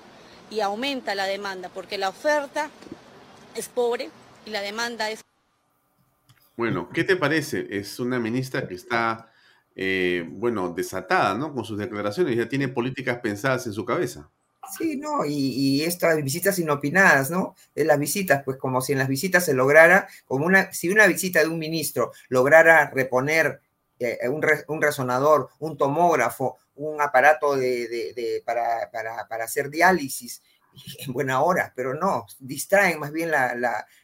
[0.49, 2.69] y aumenta la demanda porque la oferta
[3.56, 4.10] es pobre
[4.45, 5.21] y la demanda es...
[6.56, 7.67] Bueno, ¿qué te parece?
[7.69, 9.32] Es una ministra que está,
[9.75, 11.53] eh, bueno, desatada, ¿no?
[11.53, 14.30] Con sus declaraciones, ya tiene políticas pensadas en su cabeza.
[14.75, 15.25] Sí, ¿no?
[15.25, 17.56] Y, estas visitas inopinadas, ¿no?
[17.75, 21.08] De las visitas, pues como si en las visitas se lograra, como una, si una
[21.08, 23.62] visita de un ministro lograra reponer
[23.99, 30.41] eh, un, un, resonador, un tomógrafo, un aparato de, para, para, para hacer diálisis,
[30.99, 33.56] en buena hora, pero no, distraen más bien la,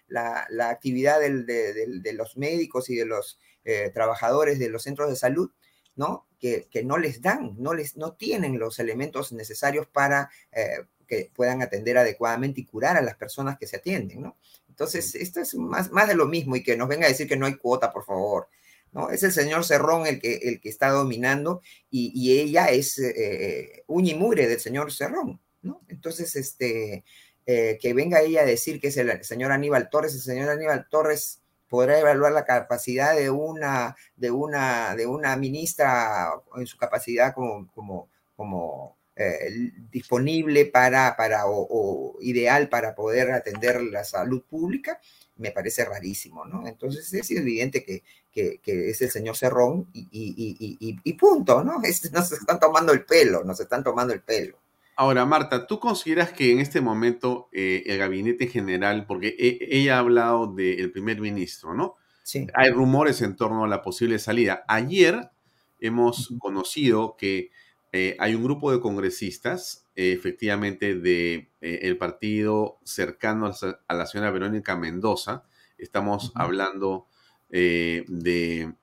[0.07, 5.51] la, actividad de, los médicos y de los eh, trabajadores de los centros de salud,
[5.95, 6.27] ¿no?
[6.39, 11.61] Que, no les dan, no, les, no tienen los elementos necesarios para eh, que puedan
[11.61, 14.37] atender adecuadamente y curar a las personas que se atienden, ¿no?
[14.67, 17.37] Entonces, esto es más, más de lo mismo y que nos venga a decir que
[17.37, 18.47] no hay cuota, por favor.
[18.91, 19.09] ¿no?
[19.09, 24.47] Es el señor Cerrón el que, el que está dominando y, ella es eh, mugre
[24.47, 25.39] del señor Cerrón.
[25.87, 27.03] Entonces, este,
[27.45, 30.87] eh, que venga ella a decir que es el señor Aníbal Torres, el señor Aníbal
[30.89, 31.41] Torres
[31.73, 37.67] podrá evaluar la capacidad de una, de una, de una ministra en su capacidad como,
[37.73, 44.99] como, como eh, disponible para, para o, ideal para poder atender la salud pública,
[45.37, 46.67] me parece rarísimo, ¿no?
[46.67, 48.59] Entonces es evidente que, que,
[48.91, 51.79] es el señor Cerrón y, y, y, punto, ¿no?
[52.13, 54.59] nos están tomando el pelo, nos están tomando el pelo.
[54.95, 59.95] Ahora, Marta, ¿tú consideras que en este momento eh, el gabinete general, porque e, ella
[59.95, 61.95] ha hablado del primer ministro, ¿no?
[62.21, 62.47] Sí.
[62.53, 64.63] Hay rumores en torno a la posible salida.
[64.67, 65.31] Ayer
[65.79, 67.49] hemos conocido que
[67.91, 73.51] eh, hay un grupo de congresistas, eh, efectivamente, del de, el partido cercano
[73.87, 75.43] a la señora Verónica Mendoza.
[75.77, 77.07] Estamos hablando
[77.49, 78.73] de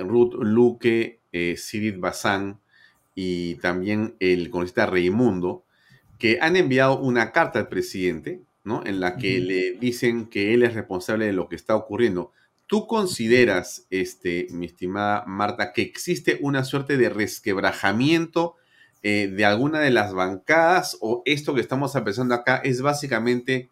[0.00, 1.20] Ruth Luque,
[1.56, 2.60] Sirit Bazán,
[3.20, 5.64] y también el congresista Reimundo,
[6.20, 8.86] que han enviado una carta al presidente, ¿no?
[8.86, 12.30] En la que le dicen que él es responsable de lo que está ocurriendo.
[12.68, 18.54] ¿Tú consideras, este, mi estimada Marta, que existe una suerte de resquebrajamiento
[19.02, 23.68] eh, de alguna de las bancadas o esto que estamos pensando acá es básicamente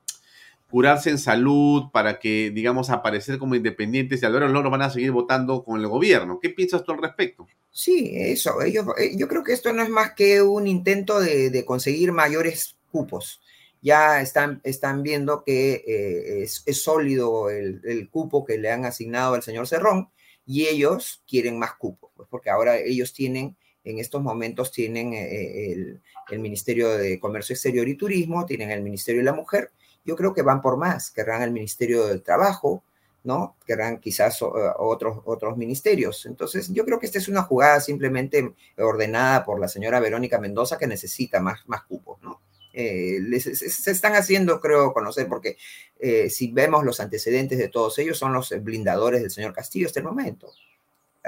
[0.77, 4.91] curarse en salud para que, digamos, aparecer como independientes y al ver lo van a
[4.91, 6.39] seguir votando con el gobierno?
[6.39, 7.47] ¿Qué piensas tú al respecto?
[7.71, 8.61] Sí, eso.
[8.61, 12.77] Ellos, eh, yo creo que esto no es más que un intento de, conseguir mayores
[12.93, 13.41] cupos.
[13.81, 19.43] Ya están, están viendo que eh, es, sólido el, cupo que le han asignado al
[19.43, 20.11] señor Cerrón
[20.45, 25.73] y ellos quieren más cupos, pues porque ahora ellos tienen, en estos momentos tienen eh,
[25.73, 29.71] el, el, Ministerio de Comercio Exterior y Turismo, tienen el Ministerio de la Mujer.
[30.07, 32.83] Yo creo que van por más, querrán el Ministerio del Trabajo,
[33.25, 33.57] ¿no?
[33.67, 34.47] Querrán quizás eh,
[34.79, 36.25] otros, otros ministerios.
[36.27, 40.79] Entonces, yo creo que esta es una jugada simplemente ordenada por la señora Verónica Mendoza
[40.79, 42.41] que necesita más, más cupos, ¿no?
[42.79, 45.57] Eh, se están haciendo, creo, conocer, porque
[45.99, 50.01] eh, si vemos los antecedentes de todos ellos, son los blindadores del señor Castillo hasta
[50.01, 50.53] el momento.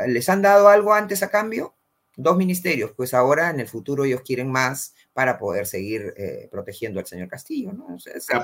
[0.07, 1.75] ¿Les han dado algo antes a cambio?
[2.21, 6.99] Dos ministerios, pues ahora en el futuro ellos quieren más para poder seguir eh, protegiendo
[6.99, 7.73] al señor Castillo.
[7.73, 7.97] ¿no?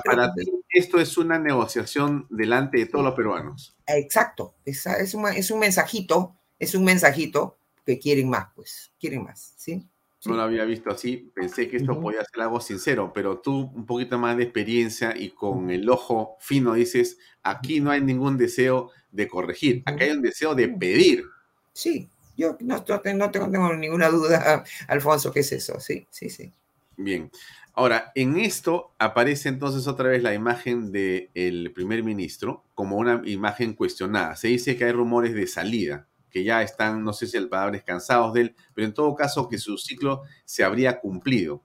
[0.05, 3.75] para ti, esto es una negociación delante de todos los peruanos.
[3.85, 9.25] Exacto, es, es, un, es un mensajito, es un mensajito que quieren más, pues, quieren
[9.25, 9.85] más, ¿sí?
[10.25, 13.85] No lo había visto así, pensé que esto podía ser algo sincero, pero tú un
[13.85, 18.91] poquito más de experiencia y con el ojo fino dices, aquí no hay ningún deseo
[19.11, 21.25] de corregir, aquí hay un deseo de pedir.
[21.73, 26.51] Sí, yo no, tengo ninguna duda, Alfonso, que es eso, sí, sí, sí.
[26.97, 27.29] Bien.
[27.73, 33.73] Ahora, en esto aparece entonces otra vez la imagen del primer ministro como una imagen
[33.73, 34.37] cuestionada.
[34.37, 37.83] Se dice que hay rumores de salida, que ya están, no sé si el padre
[37.83, 41.61] cansados de él, pero en todo caso que su ciclo se habría cumplido.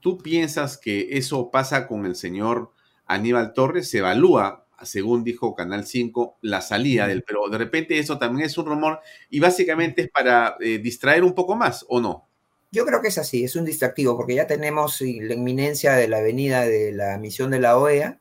[0.00, 2.70] ¿Tú piensas que eso pasa con el señor
[3.06, 3.88] Aníbal Torres?
[3.88, 8.58] ¿Se evalúa según dijo Canal 5, la salida del, pero de repente eso también es
[8.58, 9.00] un rumor
[9.30, 12.28] y básicamente es para eh, distraer un poco más, ¿o no?
[12.70, 16.20] Yo creo que es así, es un distractivo, porque ya tenemos la inminencia de la
[16.20, 18.20] venida de la misión de la OEA,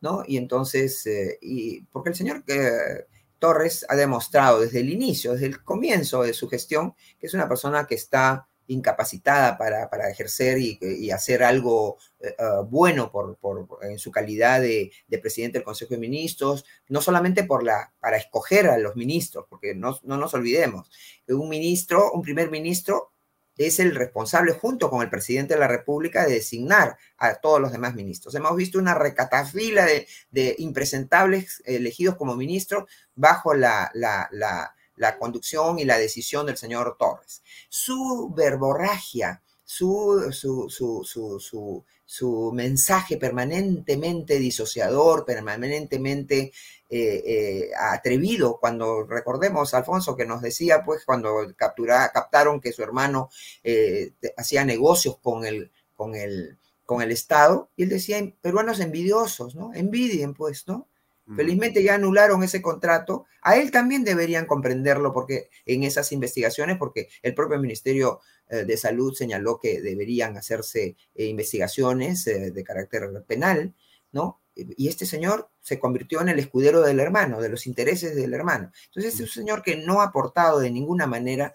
[0.00, 0.24] ¿no?
[0.26, 3.06] Y entonces, eh, y porque el señor eh,
[3.38, 7.48] Torres ha demostrado desde el inicio, desde el comienzo de su gestión, que es una
[7.48, 13.68] persona que está incapacitada para, para ejercer y, hacer algo eh, ah, bueno por, por,
[13.82, 18.16] en su calidad de, de, presidente del Consejo de Ministros, no solamente por la, para
[18.16, 20.90] escoger a los ministros, porque no, no nos olvidemos,
[21.28, 23.12] un ministro, un primer ministro,
[23.56, 27.70] es el responsable junto con el presidente de la República de designar a todos los
[27.70, 28.34] demás ministros.
[28.34, 35.78] Hemos visto una recatafila de, de impresentables elegidos como ministros bajo la, la la conducción
[35.78, 37.42] y la decisión del señor Torres.
[37.68, 46.52] Su verborragia, su, su, su, su mensaje permanentemente disociador, permanentemente
[46.90, 53.30] eh, eh, atrevido, cuando recordemos, Alfonso, que nos decía, pues, cuando captaron que su hermano
[53.64, 59.54] eh, hacía negocios con el, con, el, con el Estado, y él decía, peruanos envidiosos,
[59.54, 59.72] ¿no?
[59.72, 60.88] Envidien, pues, ¿no?
[61.36, 63.26] Felizmente ya anularon ese contrato.
[63.42, 68.76] A él también deberían comprenderlo porque en esas investigaciones, porque el propio Ministerio eh, de
[68.76, 73.74] Salud señaló que deberían hacerse eh, investigaciones eh, de carácter penal,
[74.10, 74.40] ¿no?
[74.54, 78.70] Y este señor se convirtió en el escudero del hermano, de los intereses del hermano.
[78.88, 81.54] Entonces, es un señor que no ha aportado de ninguna manera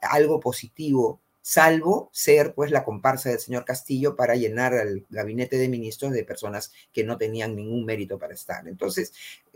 [0.00, 5.68] algo positivo salvo ser pues la comparsa del señor Castillo para llenar al gabinete de
[5.68, 8.66] ministros de personas que no tenían ningún mérito para estar.
[8.66, 9.12] Entonces,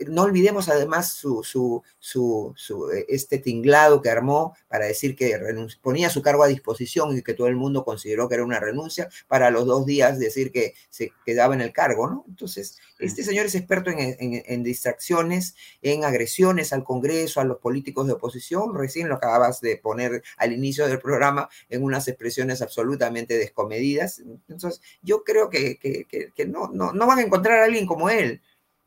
[0.07, 5.37] no olvidemos además su, su, su, eh, este tinglado que armó para decir que
[5.81, 9.09] ponía su cargo a disposición y que todo el mundo consideró que era una renuncia,
[9.27, 12.23] para los dos días decir que se quedaba en el cargo, ¿no?
[12.29, 18.07] Entonces, este señor es experto en, en, distracciones, en agresiones al Congreso, a los políticos
[18.07, 23.37] de oposición, recién lo acabas de poner al inicio del programa en unas expresiones absolutamente
[23.37, 24.21] descomedidas.
[24.47, 28.09] Entonces, yo creo que, que, que, no, no, no van a encontrar a alguien como
[28.09, 28.41] él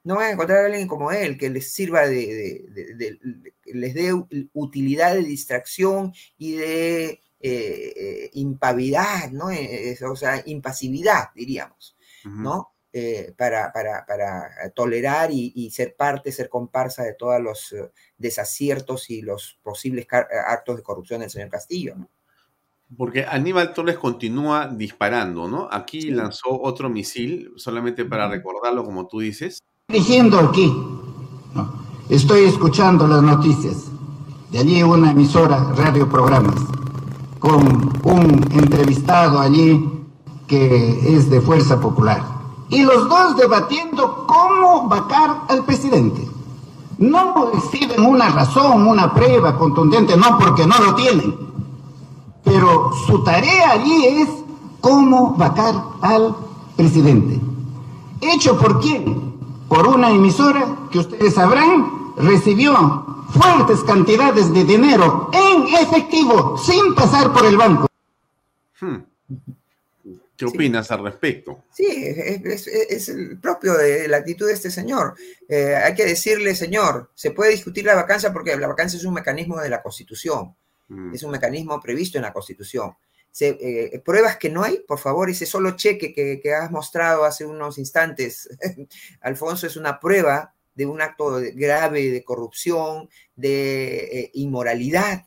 [0.04, 4.12] no van a encontrar a alguien como él que les sirva de, les dé
[4.52, 9.50] utilidad de distracción y de eh, eh, impavidad, ¿no?
[9.50, 12.70] Eh, o sea, impasividad, diríamos, ¿no?
[13.36, 17.74] para, para, para, tolerar y, ser parte, ser comparsa de todos los
[18.16, 22.08] desaciertos y los posibles actos de corrupción del señor Castillo, ¿no?
[22.96, 25.68] Porque Aníbal Torres continúa disparando, ¿no?
[25.70, 29.58] Aquí lanzó otro misil, solamente para recordarlo, como tú dices,
[29.88, 30.72] dirigiendo aquí.
[32.08, 33.90] Estoy escuchando las noticias.
[34.50, 36.54] De allí una emisora, radio programas,
[37.38, 37.64] con
[38.04, 39.82] un entrevistado allí
[40.46, 42.22] que es de Fuerza Popular.
[42.68, 46.28] Y los dos debatiendo cómo vacar al presidente.
[46.98, 51.53] No exhiben una razón, una prueba contundente, no porque no lo tienen.
[52.44, 54.28] Pero su tarea allí es
[54.80, 56.36] cómo vacar al
[56.76, 57.40] presidente.
[58.20, 59.34] ¿Hecho por quién?
[59.68, 67.32] por una emisora que ustedes sabrán recibió fuertes cantidades de dinero en efectivo sin pasar
[67.32, 67.88] por el banco.
[68.80, 68.98] Hmm.
[70.36, 71.64] ¿Qué opinas al respecto?
[71.72, 75.14] Sí, es, el propio de la actitud de este señor.
[75.48, 79.14] Eh, hay que decirle, señor, se puede discutir la vacancia porque la vacancia es un
[79.14, 80.54] mecanismo de la Constitución,
[80.88, 81.14] hmm.
[81.14, 82.94] es un mecanismo previsto en la Constitución.
[83.40, 87.78] Eh, pruebas que no hay, por favor, ese solo cheque que, has mostrado hace unos
[87.78, 88.48] instantes,
[89.20, 95.26] Alfonso, es una prueba de un acto grave de corrupción, de eh, inmoralidad,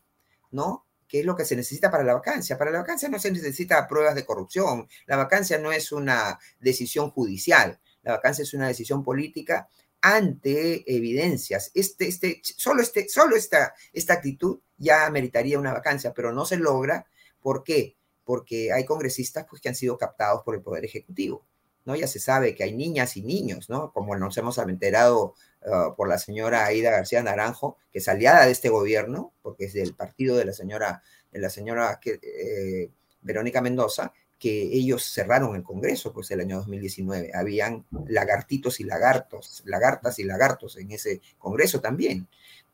[0.51, 0.85] ¿no?
[1.07, 2.57] ¿Qué es lo que se necesita para la vacancia?
[2.57, 4.87] Para la vacancia no se necesita pruebas de corrupción.
[5.05, 7.79] La vacancia no es una decisión judicial.
[8.03, 9.69] La vacancia es una decisión política
[10.01, 11.71] ante evidencias.
[11.73, 16.57] Este, este, solo este, solo esta, esta actitud ya meritaría una vacancia, pero no se
[16.57, 17.05] logra.
[17.41, 17.97] ¿Por qué?
[18.27, 21.45] porque hay congresistas pues, que han sido captados por el Poder Ejecutivo.
[21.85, 21.95] ¿no?
[21.95, 23.93] Ya se sabe que hay niñas y niños, ¿no?
[23.93, 28.51] Como nos hemos enterado uh, por la señora Aida García Naranjo, que es aliada de
[28.51, 31.01] este gobierno, porque es del partido de la señora,
[31.31, 32.89] de la señora eh,
[33.21, 37.31] Verónica Mendoza, que ellos cerraron el Congreso pues el año 2019.
[37.33, 42.27] Habían lagartitos y lagartos, lagartas y lagartos en ese Congreso también,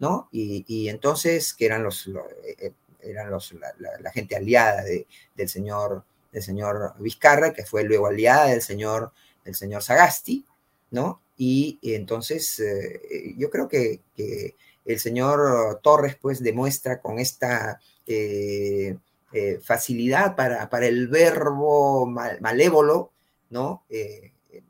[0.03, 0.27] ¿no?
[0.33, 2.09] Y, entonces, que eran los,
[2.45, 8.07] eh, eran los, la, gente aliada de, del, señor, del señor Vizcarra, que fue luego
[8.07, 9.13] aliada del señor,
[9.45, 10.45] del señor Sagasti,
[10.91, 11.21] ¿no?
[11.37, 18.97] Y, entonces eh, yo creo que, que, el señor Torres pues demuestra con esta eh,
[19.31, 23.13] eh, facilidad para, para, el verbo malévolo,
[23.49, 23.85] ¿no?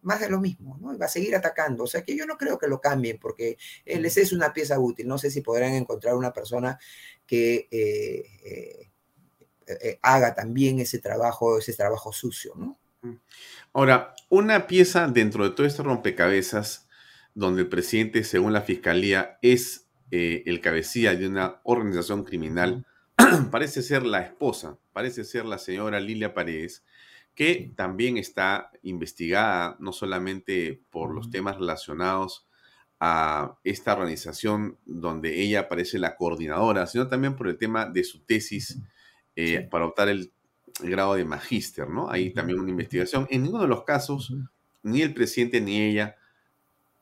[0.01, 0.93] Más de lo mismo, ¿no?
[0.93, 1.83] Y va a seguir atacando.
[1.83, 5.07] O sea que yo no creo que lo cambien porque él es una pieza útil.
[5.07, 6.79] No sé si podrán encontrar una persona
[7.25, 8.89] que eh,
[9.67, 12.79] eh, haga también ese trabajo, ese trabajo sucio, ¿no?
[13.73, 16.87] Ahora, una pieza dentro de todo este rompecabezas
[17.33, 22.85] donde el presidente, según la fiscalía, es el cabecilla de una organización criminal,
[23.51, 26.83] parece ser la esposa, parece ser la señora Lilia Paredes,
[27.35, 32.47] que también está investigada no solamente por los temas relacionados
[32.99, 38.23] a esta organización donde ella parece la coordinadora, sino también por el tema de su
[38.23, 38.79] tesis
[39.35, 40.31] eh, para optar el,
[40.79, 42.09] grado de magíster, ¿no?
[42.09, 43.27] Hay también una investigación.
[43.29, 44.33] En ninguno de los casos,
[44.81, 46.15] ni el presidente ni ella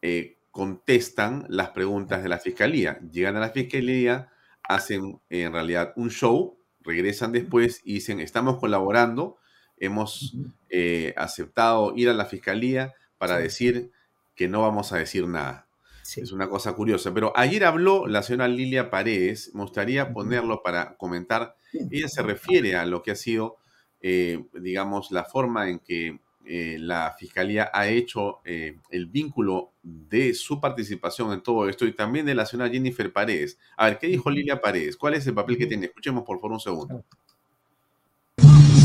[0.01, 2.99] eh, contestan las preguntas de la fiscalía.
[3.11, 4.29] Llegan a la fiscalía,
[4.63, 9.37] hacen en realidad un show, regresan después y dicen, estamos colaborando,
[9.81, 10.35] hemos
[10.69, 13.91] eh, aceptado ir a la fiscalía para decir
[14.35, 15.67] que no vamos a decir nada.
[16.15, 17.13] Es una cosa curiosa.
[17.13, 21.55] Pero ayer habló la señora Lilia Paredes, me gustaría ponerlo para comentar.
[21.89, 23.57] Ella se refiere a lo que ha sido,
[24.01, 30.33] eh, digamos, la forma en que eh, la Fiscalía ha hecho eh, el vínculo de
[30.33, 33.59] su participación en todo esto y también de la señora Jennifer Paredes.
[33.77, 34.97] A ver, ¿qué dijo Lilia Paredes?
[34.97, 35.85] ¿Cuál es el papel que tiene?
[35.85, 37.05] Escuchemos por favor un segundo.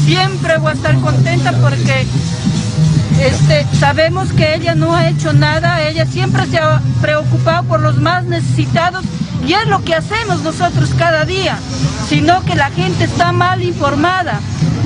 [0.07, 2.07] Siempre voy a estar contenta porque
[3.21, 7.97] este, sabemos que ella no ha hecho nada, ella siempre se ha preocupado por los
[7.97, 9.05] más necesitados
[9.45, 11.59] y es lo que hacemos nosotros cada día,
[12.09, 14.39] sino que la gente está mal informada,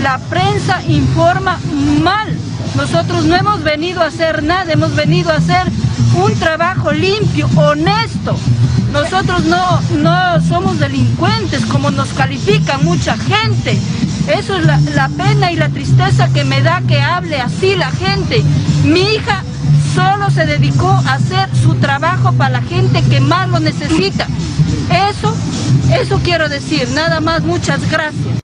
[0.02, 1.58] la prensa informa
[2.02, 2.34] mal.
[2.76, 5.70] Nosotros no hemos venido a hacer nada, hemos venido a hacer
[6.14, 8.38] un trabajo limpio, honesto.
[8.90, 13.78] Nosotros no, no somos delincuentes como nos califica mucha gente.
[14.28, 18.42] Eso es la, pena y la tristeza que me da que hable así la gente.
[18.84, 19.42] Mi hija
[19.94, 24.26] solo se dedicó a hacer su trabajo para la gente que más lo necesita.
[25.10, 25.34] Eso,
[25.92, 28.40] eso quiero decir, nada más, muchas gracias.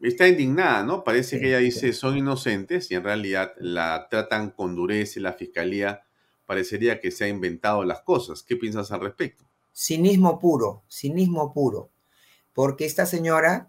[0.00, 1.02] Está indignada, ¿no?
[1.04, 5.32] Parece que ella dice son inocentes y en realidad la tratan con dureza y la
[5.32, 6.02] fiscalía
[6.46, 8.42] parecería que se ha inventado las cosas.
[8.42, 9.44] ¿Qué piensas al respecto?
[9.74, 11.90] Cinismo puro, cinismo puro.
[12.54, 13.68] Porque esta señora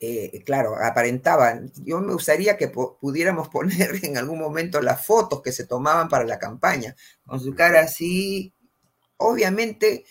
[0.00, 1.72] eh, claro, aparentaban.
[1.84, 6.24] Yo me gustaría que pudiéramos poner en algún momento las fotos que se tomaban para
[6.24, 6.94] la campaña,
[7.24, 8.54] con su cara así,
[9.16, 10.04] obviamente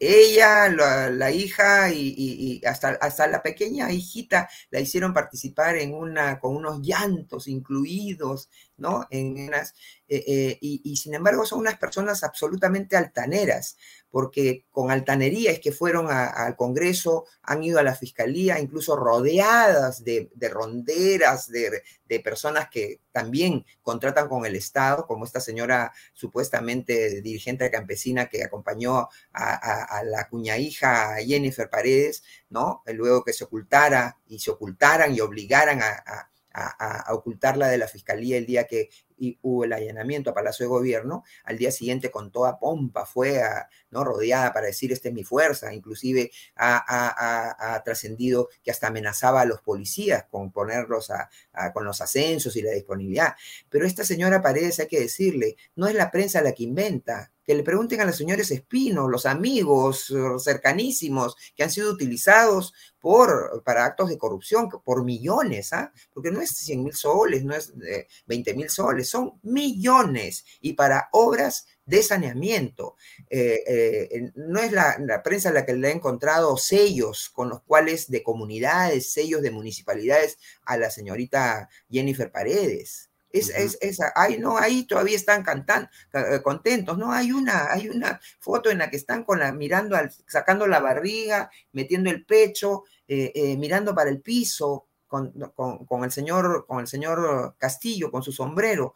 [0.00, 6.56] ella, la, hija y, hasta, hasta, la pequeña hijita la hicieron participar en una, con
[6.56, 9.06] unos llantos incluidos, ¿no?
[9.10, 9.72] En eh,
[10.08, 13.76] eh, y, sin embargo son unas personas absolutamente altaneras,
[14.12, 20.04] porque con altanería es que fueron al Congreso, han ido a la Fiscalía, incluso rodeadas
[20.04, 21.82] de, ronderas, de,
[22.22, 29.08] personas que también contratan con el Estado, como esta señora supuestamente dirigente campesina que acompañó
[29.32, 32.82] a, la cuña hija Jennifer Paredes, ¿no?
[32.84, 38.36] Luego que se ocultara y se ocultaran y obligaran a, a, ocultarla de la fiscalía
[38.36, 38.90] el día que
[39.42, 43.40] hubo el allanamiento a Palacio de Gobierno, al día siguiente con toda pompa fue
[43.90, 44.04] ¿no?
[44.04, 49.60] rodeada para decir esta es mi fuerza, inclusive ha, trascendido que hasta amenazaba a los
[49.60, 51.10] policías con ponerlos
[51.74, 53.34] con los ascensos y la disponibilidad.
[53.68, 57.54] Pero esta señora Paredes, hay que decirle, no es la prensa la que inventa, que
[57.54, 62.72] le pregunten a los señores Espino, los amigos cercanísimos que han sido utilizados
[63.02, 65.92] por, para actos de corrupción por millones, ¿ah?
[66.14, 67.74] porque no es 100 mil soles, no es
[68.26, 72.94] 20 eh, mil soles, son millones y para obras de saneamiento.
[73.28, 77.62] Eh, eh, no es la, la, prensa la que le ha encontrado sellos con los
[77.62, 83.11] cuales de comunidades, sellos de municipalidades a la señorita Jennifer Paredes.
[83.32, 87.12] Es, es, ahí, no, ahí todavía están cantando, eh, contentos, ¿no?
[87.12, 90.80] Hay una, hay una foto en la que están con la, mirando, al, sacando la
[90.80, 96.80] barriga, metiendo el pecho, eh, eh, mirando para el piso, con, con, el señor, con
[96.80, 98.94] el señor Castillo, con su sombrero,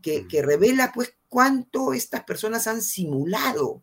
[0.00, 3.82] que, que revela pues cuánto estas personas han simulado,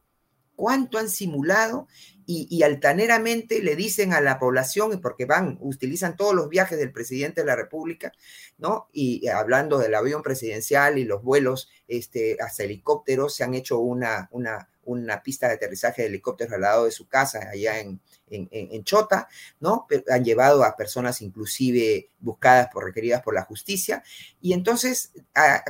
[0.55, 1.87] cuánto han simulado
[2.25, 7.41] y, altaneramente le dicen a la población, porque van, utilizan todos los viajes del presidente
[7.41, 8.13] de la República,
[8.57, 8.87] ¿no?
[8.93, 14.29] Y hablando del avión presidencial y los vuelos este, hasta helicópteros, se han hecho una,
[14.31, 17.99] una, una pista de aterrizaje de helicópteros al lado de su casa, allá en,
[18.29, 19.27] en, Chota,
[19.59, 19.87] ¿no?
[20.09, 24.03] han llevado a personas inclusive buscadas por, requeridas por la justicia.
[24.41, 25.11] Y entonces,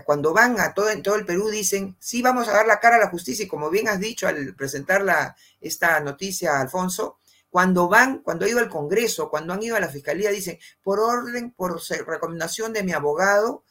[0.06, 2.96] cuando van a todo, en todo el Perú, dicen, sí, vamos a dar la cara
[2.96, 3.46] a la justicia.
[3.46, 7.18] Y como bien has dicho al presentar la, esta noticia, Alfonso,
[7.50, 11.00] cuando van, cuando han ido al Congreso, cuando han ido a la Fiscalía, dicen, por
[11.00, 13.64] orden, por recomendación de mi abogado,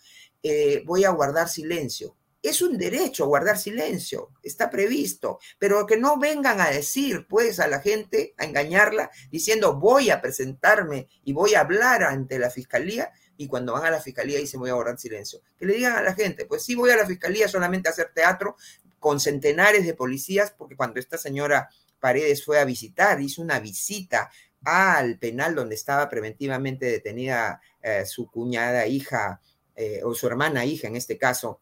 [0.42, 2.14] eh, voy a guardar silencio.
[2.42, 7.68] Es un derecho guardar silencio, está previsto, pero que no vengan a decir, pues, a
[7.68, 13.12] la gente, a engañarla, diciendo voy a presentarme y voy a hablar ante la fiscalía,
[13.36, 15.40] y cuando van a la fiscalía dicen voy a guardar silencio.
[15.58, 18.10] Que le digan a la gente, pues sí voy a la fiscalía solamente a hacer
[18.14, 18.56] teatro
[18.98, 21.68] con centenares de policías, porque cuando esta señora
[21.98, 24.30] Paredes fue a visitar, hizo una visita
[24.64, 29.40] al penal donde estaba preventivamente detenida eh, su cuñada hija
[29.74, 31.60] eh, o su hermana hija en este caso,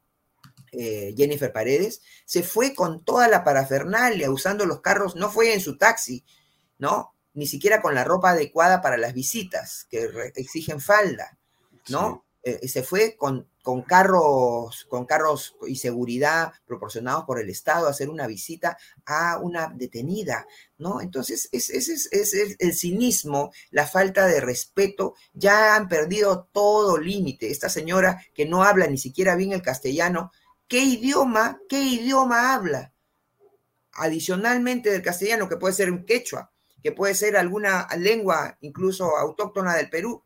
[0.72, 5.60] eh, Jennifer Paredes, se fue con toda la parafernalia usando los carros, no fue en
[5.60, 6.24] su taxi,
[6.78, 7.14] ¿no?
[7.34, 11.38] Ni siquiera con la ropa adecuada para las visitas que exigen falda,
[11.88, 12.24] ¿no?
[12.42, 18.08] se fue con con carros, con carros y seguridad proporcionados por el Estado a hacer
[18.08, 20.46] una visita a una detenida,
[20.78, 21.00] ¿no?
[21.00, 27.50] Entonces, ese es, el cinismo, la falta de respeto, ya han perdido todo límite.
[27.50, 30.32] Esta señora que no habla ni siquiera bien el castellano,
[30.70, 32.94] ¿qué idioma, qué idioma habla?
[33.92, 36.52] Adicionalmente del castellano, que puede ser un quechua,
[36.82, 40.22] que puede ser alguna lengua incluso autóctona del Perú,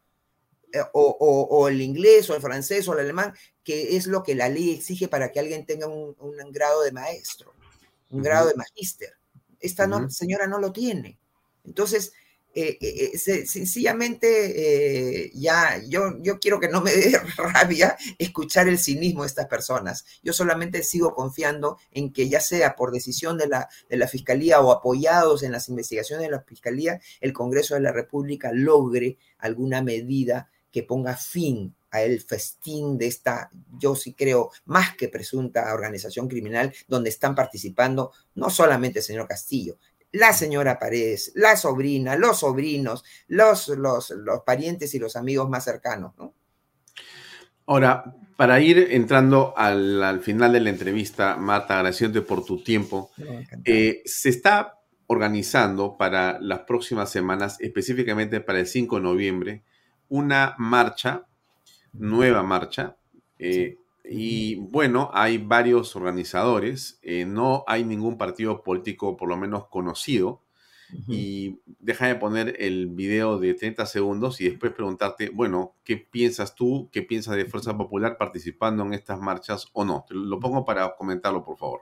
[0.72, 3.32] eh, o, el inglés o el francés o el alemán,
[3.64, 6.14] que es lo que la ley exige para que alguien tenga un,
[6.52, 7.54] grado de maestro,
[8.10, 9.14] un grado de magíster.
[9.60, 11.18] Esta señora no lo tiene.
[11.64, 12.12] Entonces,
[12.54, 19.22] eh, eh, sencillamente ya yo, yo quiero que no me dé rabia escuchar el cinismo
[19.22, 20.04] de estas personas.
[20.22, 24.60] Yo solamente sigo confiando en que ya sea por decisión de la, de la Fiscalía
[24.60, 29.82] o apoyados en las investigaciones de la Fiscalía, el Congreso de la República logre alguna
[29.82, 33.48] medida que ponga fin a el festín de esta,
[33.78, 39.28] yo sí creo, más que presunta organización criminal, donde están participando no solamente el señor
[39.28, 39.78] Castillo,
[40.14, 45.64] la señora Paredes, la sobrina, los sobrinos, los, los, los parientes y los amigos más
[45.64, 46.34] cercanos, ¿no?
[47.66, 53.10] Ahora, para ir entrando al, final de la entrevista, Marta, agradeciéndote por tu tiempo,
[53.64, 59.64] eh, se está organizando para las próximas semanas, específicamente para el 5 de noviembre,
[60.08, 61.26] una marcha,
[61.92, 62.96] nueva marcha,
[63.38, 69.66] eh, y bueno, hay varios organizadores, eh, no hay ningún partido político por lo menos
[69.68, 70.42] conocido,
[71.08, 76.88] y déjame poner el video de 30 segundos y después preguntarte, bueno, ¿qué piensas tú?
[76.92, 80.04] ¿Qué piensas de Fuerza Popular participando en estas marchas o no?
[80.06, 81.80] Te lo pongo para comentarlo, por favor.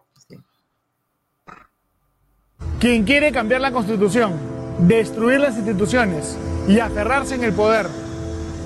[2.80, 4.32] Quien quiere cambiar la constitución,
[4.78, 7.86] destruir las instituciones y aferrarse en el poder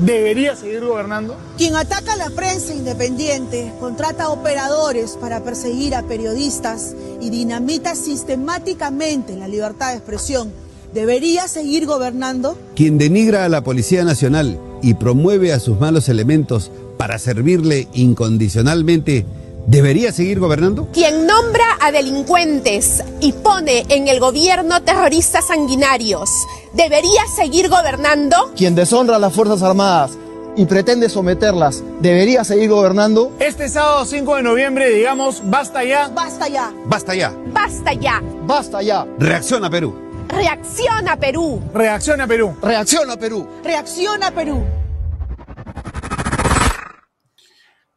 [0.01, 1.37] debería seguir gobernando?
[1.57, 9.37] Quien ataca a la prensa independiente, contrata operadores para perseguir a periodistas y dinamita sistemáticamente
[9.37, 10.53] la libertad de expresión,
[10.93, 12.57] ¿debería seguir gobernando?
[12.75, 19.27] Quien denigra a la Policía Nacional y promueve a sus malos elementos para servirle incondicionalmente,
[19.67, 20.89] ¿Debería seguir gobernando?
[20.93, 26.31] Quien nombra a delincuentes y pone en el gobierno terroristas sanguinarios,
[26.73, 28.53] ¿debería seguir gobernando?
[28.57, 30.17] Quien deshonra a las Fuerzas Armadas
[30.57, 33.33] y pretende someterlas, ¿debería seguir gobernando?
[33.41, 36.09] Este sábado 5 de noviembre, digamos, basta ya.
[36.15, 36.73] Basta ya.
[36.87, 37.35] Basta ya.
[37.53, 38.23] Basta ya.
[38.47, 39.05] Basta ya.
[39.19, 39.95] Reacciona Perú.
[40.29, 41.61] Reacciona Perú.
[41.75, 42.57] Reacciona Perú.
[42.63, 43.49] Reacciona Perú.
[43.65, 44.65] Reacciona Perú.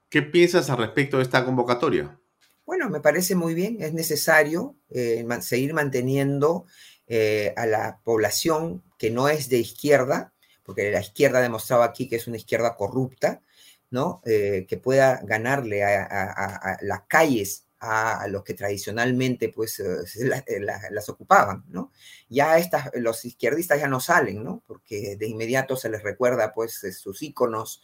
[0.10, 2.20] ¿Qué piensas al respecto de esta convocatoria?
[2.66, 6.66] Bueno, me parece muy bien, es necesario eh, seguir manteniendo
[7.08, 10.34] eh, a la población que no es de izquierda,
[10.64, 13.42] porque la izquierda ha demostrado aquí que es una izquierda corrupta,
[13.92, 14.22] ¿no?
[14.26, 19.82] Eh, que pueda ganarle a, las calles a, los que tradicionalmente pues
[20.20, 21.92] las ocupaban, ¿no?
[22.30, 24.64] Ya estas, los izquierdistas ya no salen, ¿no?
[24.68, 27.82] Porque de inmediato se les recuerda pues sus íconos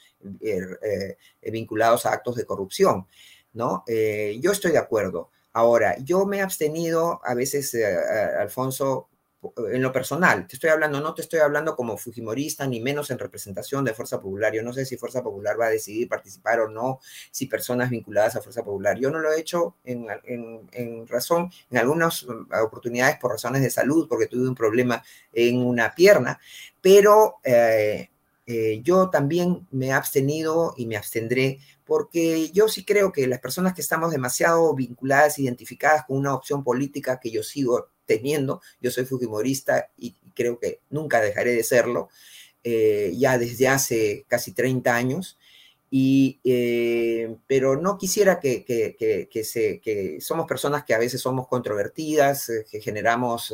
[1.41, 3.07] vinculados a actos de corrupción,
[3.53, 3.83] ¿no?
[3.87, 5.31] yo estoy de acuerdo.
[5.53, 7.75] Ahora, yo me he abstenido a veces,
[8.37, 9.07] Alfonso,
[9.57, 13.19] en lo personal, te estoy hablando, no te estoy hablando como fujimorista, ni menos en
[13.19, 14.53] representación de Fuerza Popular.
[14.53, 16.99] Yo no sé si Fuerza Popular va a decidir participar o no,
[17.31, 18.97] si personas vinculadas a Fuerza Popular.
[18.97, 20.07] Yo no lo he hecho en,
[21.07, 25.93] razón, en algunas mm, oportunidades por razones de salud, porque tuve un problema en una
[25.93, 26.39] pierna,
[26.81, 28.09] pero eh,
[28.45, 33.39] eh, yo también me he abstenido y me abstendré porque yo sí creo que las
[33.39, 38.61] personas que estamos demasiado vinculadas, identificadas con una opción política que yo sigo teniendo.
[38.81, 42.09] Yo soy fujimorista y creo que nunca dejaré de serlo,
[42.63, 45.37] eh, ya desde hace casi 30 años.
[45.91, 51.47] Y, eh, pero no quisiera que, que, se, que somos personas que a veces somos
[51.47, 53.53] controvertidas, eh, que generamos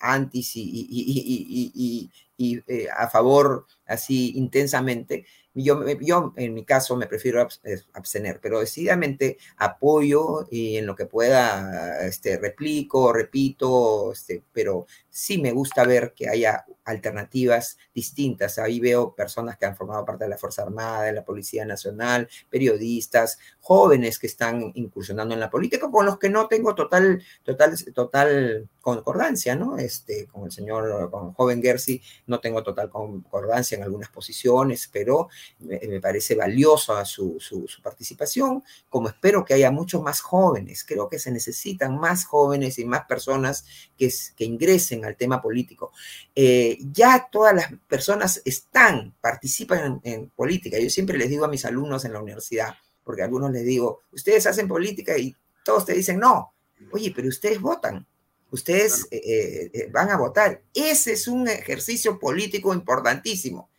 [0.00, 2.60] antis y, y, y
[2.96, 5.24] a favor así intensamente,
[5.54, 7.46] Yo, yo en mi caso me prefiero
[7.92, 15.38] abstener, pero decididamente apoyo y en lo que pueda este, replico, repito, este, pero sí
[15.38, 18.58] me gusta ver que haya alternativas distintas.
[18.58, 22.28] Ahí veo personas que han formado parte de la Fuerza Armada, de la Policía Nacional,
[22.50, 27.76] periodistas, jóvenes que están incursionando en la política, con los que no tengo total, total,
[27.94, 29.76] total concordancia, ¿no?
[29.76, 35.28] Este, con el señor, con joven Gersi, no tengo total concordancia en algunas posiciones, pero
[35.60, 40.84] me, parece valiosa su, su, participación, como espero que haya muchos más jóvenes.
[40.84, 43.64] Creo que se necesitan más jóvenes y más personas
[43.96, 45.92] que, que ingresen al tema político.
[46.34, 50.78] Eh, ya todas las personas están, participan en, política.
[50.78, 52.74] Yo siempre les digo a mis alumnos en la universidad,
[53.04, 55.34] porque a algunos les digo, ustedes hacen política y
[55.64, 56.52] todos te dicen, no,
[56.92, 58.06] oye, pero ustedes votan
[58.52, 60.62] ustedes eh, eh, van a votar.
[60.72, 63.70] Ese es un ejercicio político importantísimo.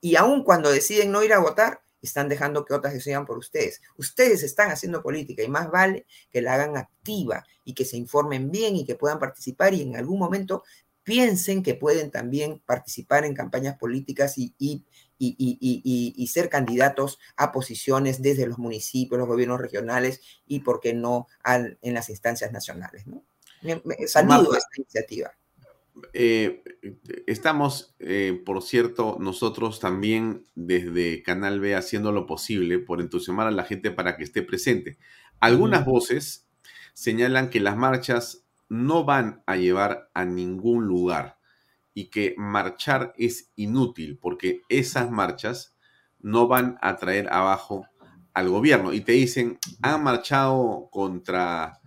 [0.00, 3.82] Y aun cuando deciden no ir a votar, están dejando que otras decidan por ustedes.
[3.96, 8.50] Ustedes están haciendo política y más vale que la hagan activa y que se informen
[8.50, 10.64] bien y que puedan participar y en algún momento
[11.02, 14.84] piensen que pueden también participar en campañas políticas y, y,
[15.18, 21.26] y, ser candidatos a posiciones desde los municipios, los gobiernos regionales y, por qué no,
[21.44, 23.06] en las instancias nacionales.
[23.06, 23.22] ¿no?
[24.06, 25.32] saludo esta iniciativa.
[26.12, 26.62] Eh,
[27.26, 33.52] estamos, eh, por cierto, nosotros también desde Canal B haciendo lo posible por entusiasmar a
[33.52, 34.98] la gente para que esté presente.
[35.40, 36.48] Algunas voces
[36.94, 41.38] señalan que las marchas no van a llevar a ningún lugar
[41.94, 45.76] y que marchar es inútil porque esas marchas
[46.20, 47.86] no van a traer abajo
[48.32, 51.80] al gobierno y te dicen, han marchado contra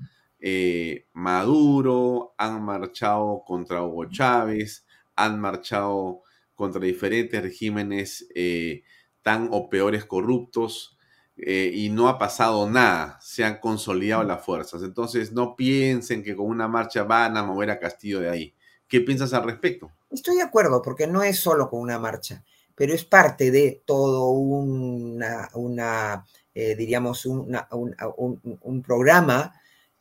[0.45, 4.85] eh, Maduro, han marchado contra Hugo Chávez,
[5.15, 6.23] han marchado
[6.53, 8.83] contra diferentes regímenes eh,
[9.21, 10.97] tan o peores corruptos
[11.37, 14.83] eh, y no ha pasado nada, se han consolidado las fuerzas.
[14.83, 18.53] Entonces no piensen que con una marcha van a mover a Castillo de ahí.
[18.85, 19.91] ¿Qué piensas al respecto?
[20.11, 22.43] Estoy de acuerdo, porque no es solo con una marcha,
[22.75, 29.53] pero es parte de todo una, una diríamos, un, un programa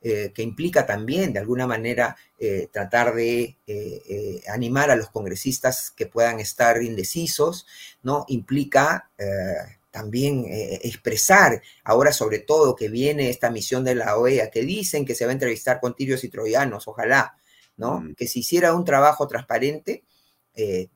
[0.05, 5.92] eh, que implica también, de alguna manera, eh, tratar de eh, animar a los congresistas
[5.92, 7.66] que puedan estar indecisos,
[8.03, 8.24] ¿no?
[8.26, 9.11] Implica
[9.92, 15.14] también expresar, ahora sobre todo que viene esta misión de la OEA, que dicen que
[15.14, 17.36] se va a entrevistar con tirios y troyanos, ojalá,
[17.76, 18.00] ¿no?
[18.00, 18.14] Mm.
[18.14, 20.05] Que si hiciera un trabajo transparente,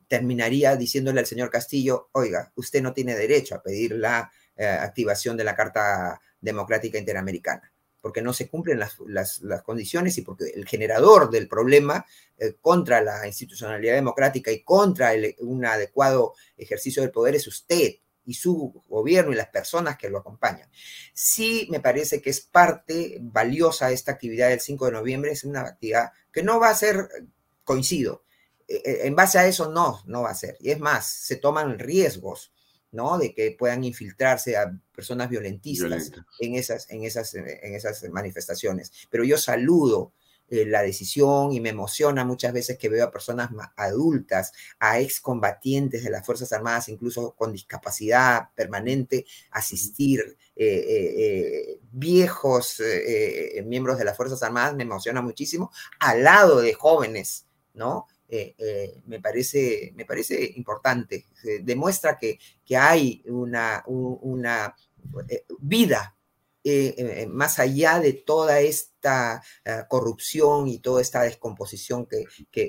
[0.07, 5.43] terminaría diciéndole al señor Castillo, oiga, usted no tiene derecho a pedir la activación de
[5.45, 7.71] la Carta Democrática Interamericana
[8.07, 12.05] porque no se cumplen las, condiciones y porque el generador del problema
[12.37, 18.35] eh, contra la institucionalidad democrática y contra un adecuado ejercicio del poder es usted y
[18.35, 20.69] su gobierno y las personas que lo acompañan.
[21.11, 25.63] Sí me parece que es parte valiosa esta actividad del 5 de noviembre, es una
[25.63, 27.09] actividad que no va a ser
[27.65, 28.23] coincido.
[28.69, 30.55] Eh, eh, en base a eso no, no va a ser.
[30.61, 32.53] Y es más, se toman riesgos
[32.91, 33.17] ¿no?
[33.17, 38.91] De que puedan infiltrarse a personas violentistas en, esas, en, esas, en esas manifestaciones.
[39.09, 40.13] Pero yo saludo
[40.49, 46.05] eh, la decisión y me emociona muchas veces que veo a personas adultas, a excombatientes
[46.05, 52.81] de las Fuerzas Armadas, incluso con discapacidad permanente, asistir, eh, eh, viejos
[53.65, 55.69] miembros de las Fuerzas Armadas, me emociona muchísimo,
[55.99, 58.07] al lado de jóvenes, ¿no?
[58.29, 61.27] Eh, eh, me, parece, me parece importante.
[61.61, 64.75] demuestra que, que hay una, una
[65.29, 66.13] eh, vida
[67.29, 69.41] más allá de toda esta
[69.87, 72.25] corrupción y toda esta descomposición que,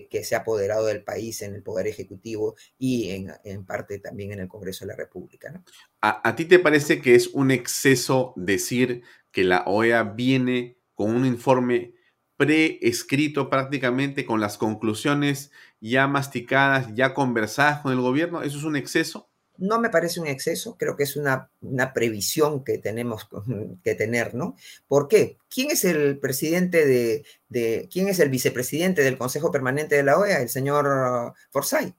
[0.09, 4.31] que, se ha apoderado del país en el Poder Ejecutivo y en, en parte también
[4.31, 5.53] en el Congreso de la República.
[6.01, 9.03] ¿A, ¿A ti te parece que es un exceso decir
[9.33, 11.98] que la OEA viene con un informe
[12.39, 18.43] preescrito prácticamente con las conclusiones ya masticadas, ya conversadas con el gobierno?
[18.43, 19.29] ¿Eso es un exceso?
[19.59, 23.29] No me parece un exceso, creo que es una, una previsión que tenemos
[23.83, 24.57] que tener, ¿no?
[24.87, 25.37] ¿Por qué?
[25.51, 30.17] ¿Quién es el presidente de, de, quién es el vicepresidente del Consejo Permanente de la
[30.17, 30.41] OEA?
[30.41, 31.97] El señor Forsyth,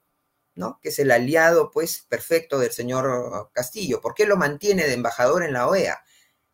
[0.55, 0.79] ¿no?
[0.81, 3.99] Que es el aliado, pues, perfecto del señor Castillo.
[3.99, 6.01] ¿Por qué lo mantiene de embajador en la OEA?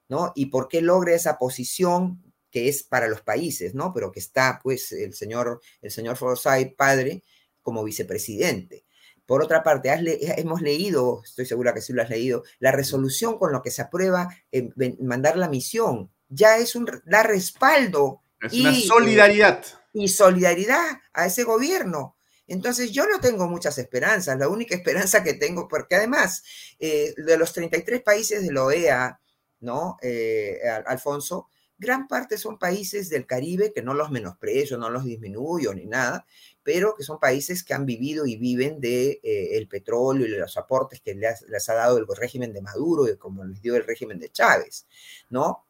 [0.07, 0.31] ¿no?
[0.35, 2.21] Y por qué logra esa posición
[2.55, 3.91] que es para los países, ¿no?
[3.93, 7.21] Pero que está, pues, el señor, el señor Forsyth, padre,
[7.61, 8.85] como vicepresidente.
[9.25, 9.91] Por otra parte,
[10.39, 13.81] hemos leído, estoy segura que sí lo has leído, la resolución con lo que se
[13.81, 16.09] aprueba en, mandar la misión.
[16.29, 18.21] Ya es un da respaldo.
[18.41, 19.65] Es una solidaridad.
[19.91, 22.15] Y solidaridad a ese gobierno.
[22.47, 26.41] Entonces yo no tengo muchas esperanzas, la única esperanza que tengo, porque además
[26.79, 29.19] eh, de los 33 países de la OEA,
[29.59, 29.97] ¿no?
[30.01, 35.73] Eh, Alfonso, gran parte son países del Caribe que no los menosprecio, no los disminuyo
[35.73, 36.25] ni nada,
[36.63, 40.39] pero que son países que han vivido y viven de eh, el petróleo y de
[40.39, 43.85] los aportes que les, ha dado el régimen de Maduro y como les dio el
[43.85, 44.87] régimen de Chávez,
[45.29, 45.65] ¿no?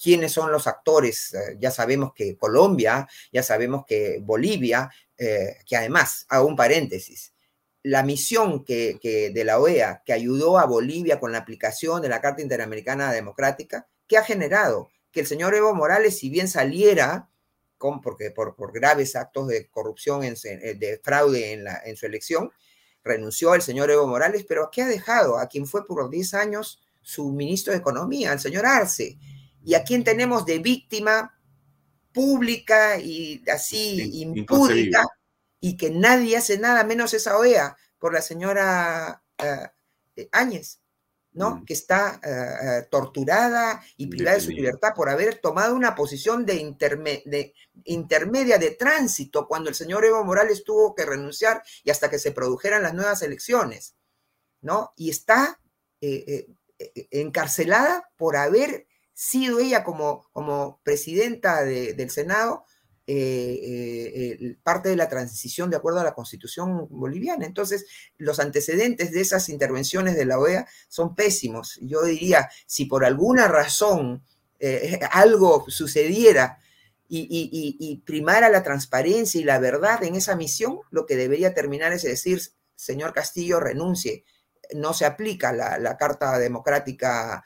[0.00, 1.36] quiénes son los actores.
[1.58, 7.32] ya sabemos que Colombia, ya sabemos que Bolivia, que además, hago un paréntesis,
[7.82, 8.98] la misión que,
[9.32, 13.88] de la OEA que ayudó a Bolivia con la aplicación de la Carta Interamericana Democrática,
[14.08, 14.90] ¿qué ha generado?
[15.12, 17.28] Que el señor Evo Morales, si bien saliera,
[17.76, 21.96] con, porque por, por graves actos de corrupción, en, eh, de fraude en, la, en
[21.96, 22.50] su elección,
[23.04, 25.38] renunció el señor Evo Morales, pero ¿qué ha dejado?
[25.38, 29.18] A quien fue por 10 años su ministro de Economía, el señor Arce,
[29.64, 31.38] y a quien tenemos de víctima
[32.12, 35.06] pública y así impúdica
[35.60, 40.77] y que nadie hace nada menos esa OEA por la señora uh, Áñez,
[41.38, 41.56] ¿no?
[41.56, 41.64] Mm.
[41.64, 46.56] Que está uh, torturada y privada de su libertad por haber tomado una posición de,
[46.56, 52.10] interme de, intermedia de tránsito cuando el señor Evo Morales tuvo que renunciar y hasta
[52.10, 53.94] que se produjeran las nuevas elecciones,
[54.60, 54.92] ¿no?
[54.96, 55.60] Y está
[56.00, 62.64] eh, eh, encarcelada por haber sido ella como, como presidenta de, del Senado
[63.10, 67.46] eh, eh, parte de la transición de acuerdo a la constitución boliviana.
[67.46, 67.86] Entonces,
[68.18, 71.78] los antecedentes de esas intervenciones de la OEA son pésimos.
[71.80, 74.22] Yo diría, si por alguna razón
[74.58, 76.58] eh, algo sucediera
[77.08, 82.02] y, primara la transparencia y la verdad en esa misión, lo que debería terminar es
[82.02, 82.42] decir,
[82.74, 84.24] señor Castillo, renuncie
[84.74, 87.42] no se aplica la, Carta Democrática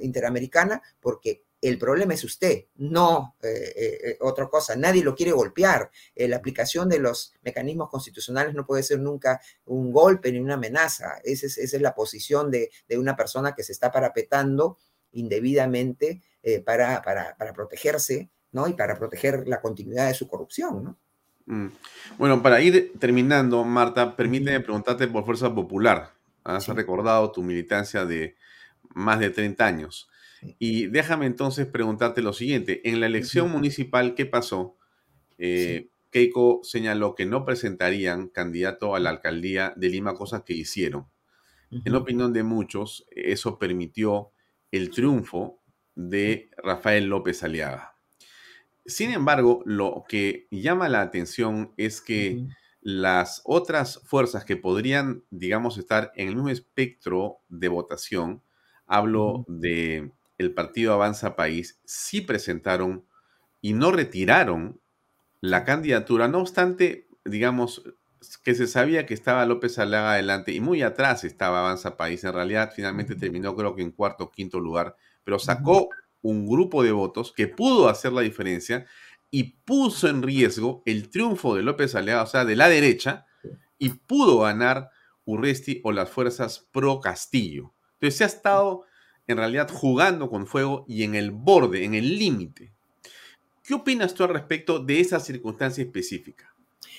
[0.00, 4.76] Interamericana porque el problema es usted, no eh, eh, eh, otra cosa.
[4.76, 5.90] Nadie lo quiere golpear.
[6.16, 11.20] la aplicación de los mecanismos constitucionales no puede ser nunca un golpe ni una amenaza.
[11.22, 14.78] Esa es, la posición de, una persona que se está parapetando
[15.12, 16.22] indebidamente
[16.64, 18.68] para, para, protegerse ¿no?
[18.68, 20.84] y para proteger la continuidad de su corrupción.
[20.84, 20.98] ¿no?
[21.46, 21.68] Mm.
[22.18, 26.12] Bueno, para ir terminando, Marta, permíteme preguntarte por Fuerza Popular.
[26.44, 28.36] Has recordado tu militancia de
[28.94, 30.09] más de 30 años.
[30.58, 32.80] Y déjame entonces preguntarte lo siguiente.
[32.88, 34.76] En la elección municipal, ¿qué pasó?
[35.38, 41.06] Eh, Keiko señaló que no presentarían candidato a la alcaldía de Lima, cosas que hicieron.
[41.84, 44.32] En opinión de muchos, eso permitió
[44.72, 45.62] el triunfo
[45.94, 47.94] de Rafael López Aliaga.
[48.86, 52.44] Sin embargo, lo que llama la atención es que
[52.80, 58.42] las otras fuerzas que podrían, digamos, estar en el mismo espectro de votación,
[58.86, 60.10] hablo de
[60.40, 63.04] el partido Avanza País sí presentaron
[63.60, 64.80] y no retiraron
[65.42, 67.82] la candidatura, no obstante, digamos,
[68.42, 72.32] que se sabía que estaba López Alaga adelante y muy atrás estaba Avanza País, en
[72.32, 75.90] realidad finalmente terminó creo que en cuarto o quinto lugar, pero sacó
[76.22, 78.86] un grupo de votos que pudo hacer la diferencia
[79.30, 83.26] y puso en riesgo el triunfo de López Alaga, o sea, de la derecha,
[83.78, 84.88] y pudo ganar
[85.26, 87.74] Urresti o las fuerzas pro Castillo.
[87.94, 88.86] Entonces se ha estado
[89.30, 92.72] en realidad jugando con fuego y en el borde, en el límite.
[93.62, 96.54] ¿Qué opinas tú al respecto de esa circunstancia específica?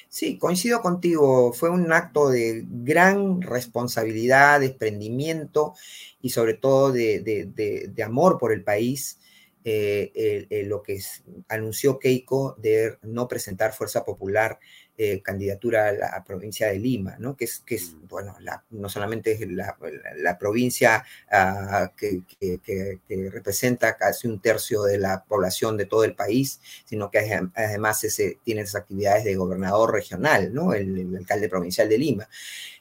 [0.08, 1.54] Sí, coincido contigo.
[1.54, 5.74] Fue un acto de gran responsabilidad, desprendimiento
[6.22, 9.20] y sobre todo de, amor por el país.
[9.64, 11.00] Eh, lo que
[11.48, 14.60] anunció Keiko de no presentar Fuerza Popular
[14.98, 17.36] eh, candidatura a la provincia de Lima, ¿no?
[17.36, 18.08] Que es, que es mm.
[18.08, 18.36] bueno,
[18.70, 22.22] no solamente es la, provincia ah, que,
[23.32, 27.20] representa casi un tercio de la población de todo el país, sino que
[27.54, 30.74] además ese, tiene esas actividades de gobernador regional, ¿no?
[30.74, 32.30] El, alcalde provincial de Lima.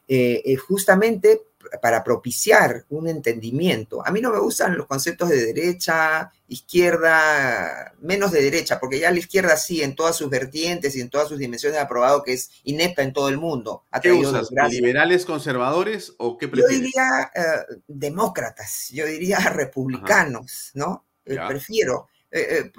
[0.08, 1.42] Eh, eh, justamente
[1.82, 4.06] para propiciar un entendimiento.
[4.06, 9.10] A mí no me gustan los conceptos de derecha, izquierda, menos de derecha, porque ya
[9.10, 12.32] la izquierda sí, en todas sus vertientes y en todas sus dimensiones ha probado que
[12.32, 13.84] es inepta en todo el mundo.
[14.02, 14.48] ¿Qué usas?
[14.70, 16.76] ¿Liberales conservadores o qué prefieres?
[16.76, 21.06] Yo diría eh, demócratas, yo diría republicanos, ¿no?
[21.24, 22.72] Eh, prefiero, eh,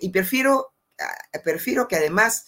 [0.00, 2.46] y prefiero, ah, prefiero que además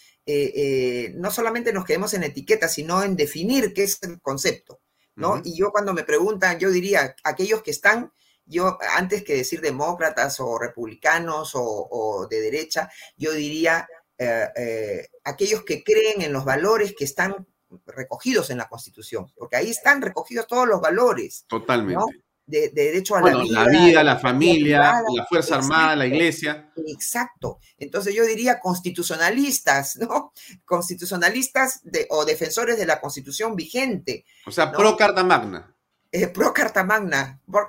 [1.15, 4.81] no solamente nos quedemos en etiquetas, sino en definir qué es el concepto.
[5.17, 5.41] ¿No?
[5.45, 8.13] Y yo cuando me preguntan, yo diría, aquellos que están,
[8.45, 13.89] yo antes que decir demócratas o republicanos o, de derecha, yo diría
[14.19, 17.47] eh, eh, aquellos que creen en los valores que están
[17.87, 21.45] recogidos en la Constitución, porque ahí están recogidos todos los valores.
[21.49, 22.26] Totalmente.
[22.47, 23.65] De, derecho a la vida.
[23.65, 26.71] La vida, la familia, la, Fuerza Armada, la Iglesia.
[26.87, 27.59] Exacto.
[27.79, 30.33] Entonces yo diría constitucionalistas, ¿no?
[30.65, 34.25] Constitucionalistas de, o defensores de la constitución vigente.
[34.47, 35.75] O sea, pro Carta Magna.
[36.13, 37.67] Eh, pro Carta Magna, pro,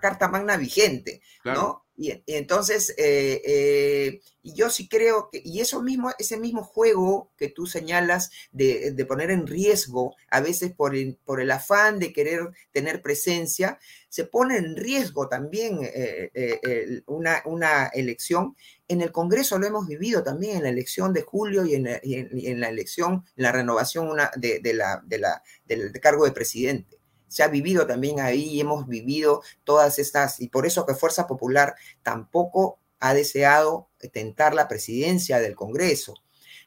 [0.00, 1.84] Carta Magna vigente, ¿no?
[2.00, 7.50] Y, entonces, eh, eh, yo sí creo que, y eso mismo, ese mismo juego que
[7.50, 12.48] tú señalas de, poner en riesgo, a veces por el, por el afán de querer
[12.72, 13.78] tener presencia,
[14.08, 18.56] se pone en riesgo también eh, una, una, elección.
[18.88, 22.68] En el Congreso lo hemos vivido también, en la elección de julio y en, la
[22.70, 26.99] elección, en la renovación una, de, la, de la, del cargo de presidente
[27.30, 31.76] se ha vivido también ahí, hemos vivido todas estas, y por eso que Fuerza Popular
[32.02, 36.14] tampoco ha deseado tentar la presidencia del Congreso,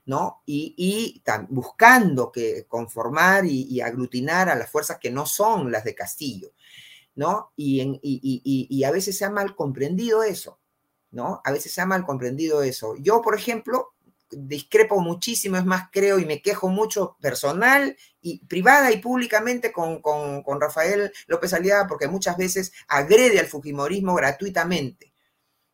[0.06, 0.42] ¿no?
[0.46, 5.96] Y, y buscando que conformar y, aglutinar a las fuerzas que no son las de
[5.96, 6.54] Castillo,
[7.16, 7.52] ¿no?
[7.58, 10.60] Y, en, y, a veces se ha mal comprendido eso,
[11.12, 11.42] ¿no?
[11.44, 12.96] A veces se ha mal comprendido eso.
[12.96, 13.94] Yo, por ejemplo,
[14.38, 20.02] discrepo muchísimo, es más, creo y me quejo mucho personal y privada y públicamente con,
[20.02, 25.14] con, Rafael López Aliaga porque muchas veces agrede al Fujimorismo gratuitamente,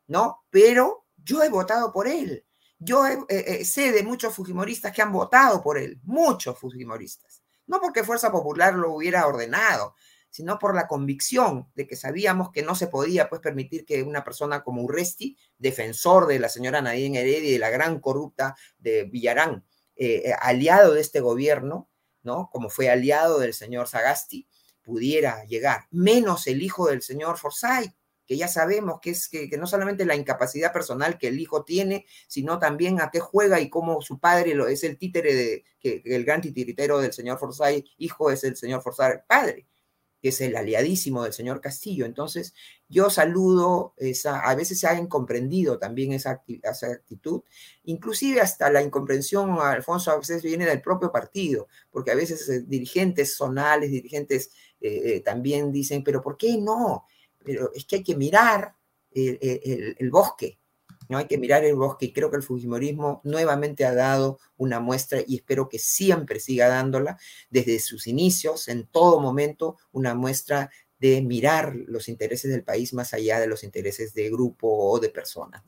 [0.07, 0.43] ¿no?
[0.49, 2.45] Pero yo he votado por él.
[2.78, 7.43] Yo eh, eh, sé de muchos Fujimoristas que han votado por él, muchos Fujimoristas.
[7.68, 9.95] No porque Fuerza Popular lo hubiera ordenado,
[10.30, 14.23] sino por la convicción de que sabíamos que no se podía pues, permitir que una
[14.23, 19.05] persona como Urresti, defensor de la señora Nadine Heredia y de la gran corrupta de
[19.05, 19.65] Villarán,
[19.95, 21.89] eh, eh, aliado de este gobierno,
[22.23, 22.49] ¿no?
[22.51, 24.47] como fue aliado del señor Sagasti,
[24.82, 27.93] pudiera llegar, menos el hijo del señor Forsyth,
[28.25, 32.05] que ya sabemos que es que, no solamente la incapacidad personal que el hijo tiene,
[32.27, 36.03] sino también a qué juega y cómo su padre lo, es el títere de, que,
[36.05, 39.65] el gran titiritero del señor Forsyth, hijo es el señor Forsyth, padre
[40.22, 42.05] que es el aliadísimo del señor Castillo.
[42.05, 42.53] Entonces,
[42.88, 47.41] yo saludo esa, a veces se ha incomprendido también esa, esa actitud,
[47.84, 52.63] inclusive hasta la incomprensión, Alfonso, a veces viene del propio partido, porque a veces eh,
[52.65, 54.51] dirigentes zonales, dirigentes
[54.82, 57.05] eh, eh, también dicen, pero ¿por qué no?
[57.43, 58.76] Pero es que hay que mirar
[59.11, 60.59] el bosque,
[61.10, 61.18] ¿no?
[61.18, 65.20] Hay que mirar el bosque y creo que el Fujimorismo nuevamente ha dado una muestra
[65.28, 67.18] y espero que siempre siga dándola
[67.49, 73.14] desde sus inicios, en todo momento, una muestra de mirar los intereses del país más
[73.14, 75.64] allá de los intereses de grupo o de personas.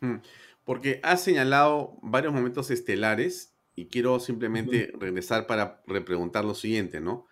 [0.00, 0.16] Mm,
[0.64, 7.26] porque ha señalado varios momentos estelares y quiero simplemente regresar para repreguntar lo siguiente, ¿no?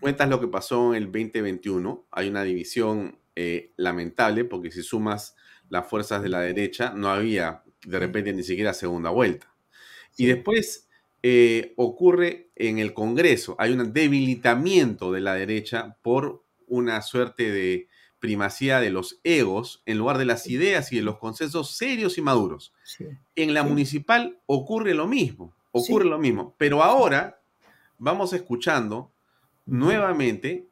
[0.00, 5.34] Cuentas lo que pasó en el 2021, hay una división eh, lamentable porque si sumas
[5.72, 9.50] las fuerzas de la derecha, no había de repente ni siquiera segunda vuelta.
[10.18, 10.86] Y después
[11.22, 17.88] eh, ocurre en el Congreso, hay un debilitamiento de la derecha por una suerte de
[18.18, 22.20] primacía de los egos en lugar de las ideas y de los consensos serios y
[22.20, 22.74] maduros.
[23.34, 27.40] En la municipal ocurre lo mismo, ocurre lo mismo, pero ahora
[27.96, 29.10] vamos escuchando
[29.64, 30.68] nuevamente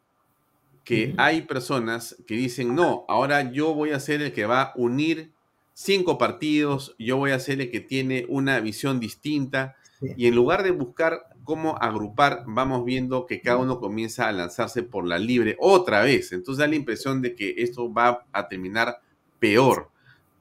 [0.84, 4.72] que hay personas que dicen, no, ahora yo voy a ser el que va a
[4.76, 5.32] unir
[5.72, 9.76] cinco partidos, yo voy a ser el que tiene una visión distinta,
[10.16, 14.82] y en lugar de buscar cómo agrupar, vamos viendo que cada uno comienza a lanzarse
[14.82, 16.32] por la libre otra vez.
[16.32, 19.00] Entonces da la impresión de que esto va a terminar
[19.38, 19.90] peor.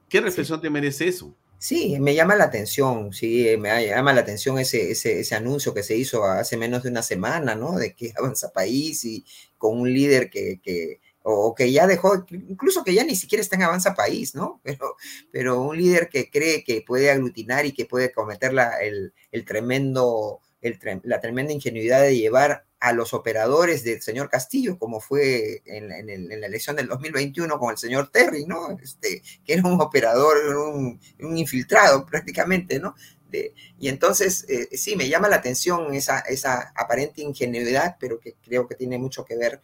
[0.08, 1.34] ¿Qué reflexión te merece eso?
[1.62, 5.82] Sí, me llama la atención, sí, me llama la atención ese, ese, ese, anuncio que
[5.82, 7.76] se hizo hace menos de una semana, ¿no?
[7.78, 9.26] De que avanza país y
[9.58, 13.56] con un líder que, que o que ya dejó, incluso que ya ni siquiera está
[13.56, 14.60] en avanza país, ¿no?
[14.64, 14.96] Pero,
[15.32, 19.44] pero un líder que cree que puede aglutinar y que puede cometer la, el, el
[19.44, 25.62] tremendo, el, la tremenda ingenuidad de llevar a los operadores del señor Castillo, como fue
[25.66, 28.70] en, la elección del 2021 con el señor Terry, ¿no?
[28.82, 30.98] Este, que era un operador, un,
[31.36, 32.94] infiltrado prácticamente, ¿no?
[33.78, 38.66] y entonces, eh, sí, me llama la atención esa, esa aparente ingenuidad, pero que creo
[38.66, 39.62] que tiene mucho que ver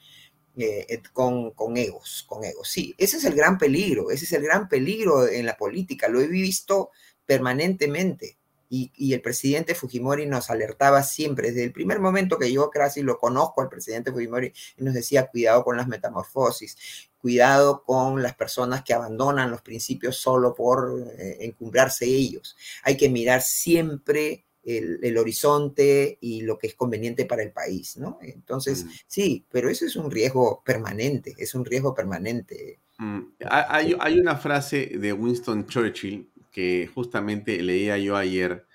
[0.57, 2.69] eh, con, con, egos, con egos.
[2.69, 6.21] Sí, ese es el gran peligro, ese es el gran peligro en la política, lo
[6.21, 6.91] he visto
[7.27, 8.39] permanentemente.
[8.69, 13.19] Y, el presidente Fujimori nos alertaba siempre, desde el primer momento que yo casi lo
[13.19, 16.77] conozco al presidente Fujimori, y nos decía, cuidado con las metamorfosis,
[17.19, 22.57] cuidado con las personas que abandonan los principios solo por eh, encumbrarse ellos.
[22.83, 28.19] Hay que mirar siempre el, horizonte y lo que es conveniente para el país, ¿no?
[28.21, 28.89] Entonces, mm.
[29.07, 32.81] sí, pero eso es un riesgo permanente, es un riesgo permanente.
[32.99, 38.67] Mm, hay, hay, una frase de Winston Churchill que justamente leía yo ayer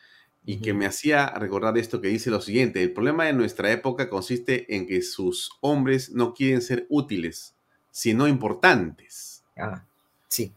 [0.45, 4.07] y que me hacía recordar esto que dice lo siguiente, el problema de nuestra época
[4.07, 7.55] consiste en que sus hombres no quieren ser útiles,
[7.89, 9.43] sino importantes.
[9.57, 9.83] Ah,
[10.27, 10.53] sí.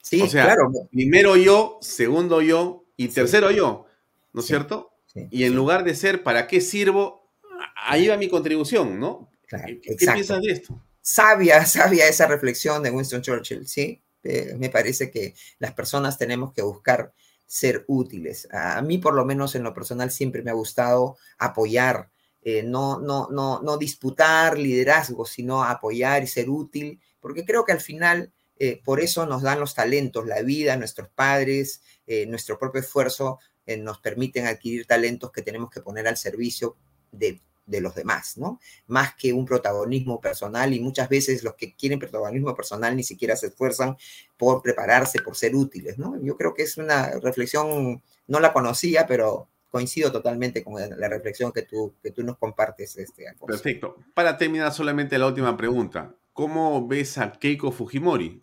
[0.00, 0.70] Sí, o sea, claro.
[0.92, 3.86] primero yo, segundo yo y tercero yo,
[4.32, 4.92] ¿no es cierto?
[5.32, 7.28] y en lugar de ser ¿para qué sirvo?
[7.74, 9.28] Ahí va mi contribución, ¿no?
[9.48, 10.80] ¿Qué, qué piensas de esto?
[11.00, 14.00] Sabia, sabia esa reflexión de Winston Churchill, ¿sí?
[14.22, 17.12] Eh, me parece que las personas tenemos que buscar
[17.46, 18.48] ser útiles.
[18.52, 22.10] A mí, por lo menos en lo personal, siempre me ha gustado apoyar,
[22.42, 27.72] eh, no, no, no, no disputar liderazgo, sino apoyar y ser útil, porque creo que
[27.72, 31.82] al final eh, por eso nos dan los talentos, la vida, nuestros padres,
[32.26, 33.38] nuestro propio esfuerzo
[33.80, 36.78] nos permiten adquirir talentos que tenemos que poner al servicio
[37.12, 38.58] de de los demás, ¿no?
[38.86, 43.36] Más que un protagonismo personal y muchas veces los que quieren protagonismo personal ni siquiera
[43.36, 43.96] se esfuerzan
[44.36, 46.20] por prepararse, por ser útiles, ¿no?
[46.20, 51.52] Yo creo que es una reflexión, no la conocía, pero coincido totalmente con la reflexión
[51.52, 53.96] que tú, que tú nos compartes, este, Perfecto.
[54.14, 58.42] Para terminar solamente la última pregunta, ¿cómo ves a Keiko Fujimori?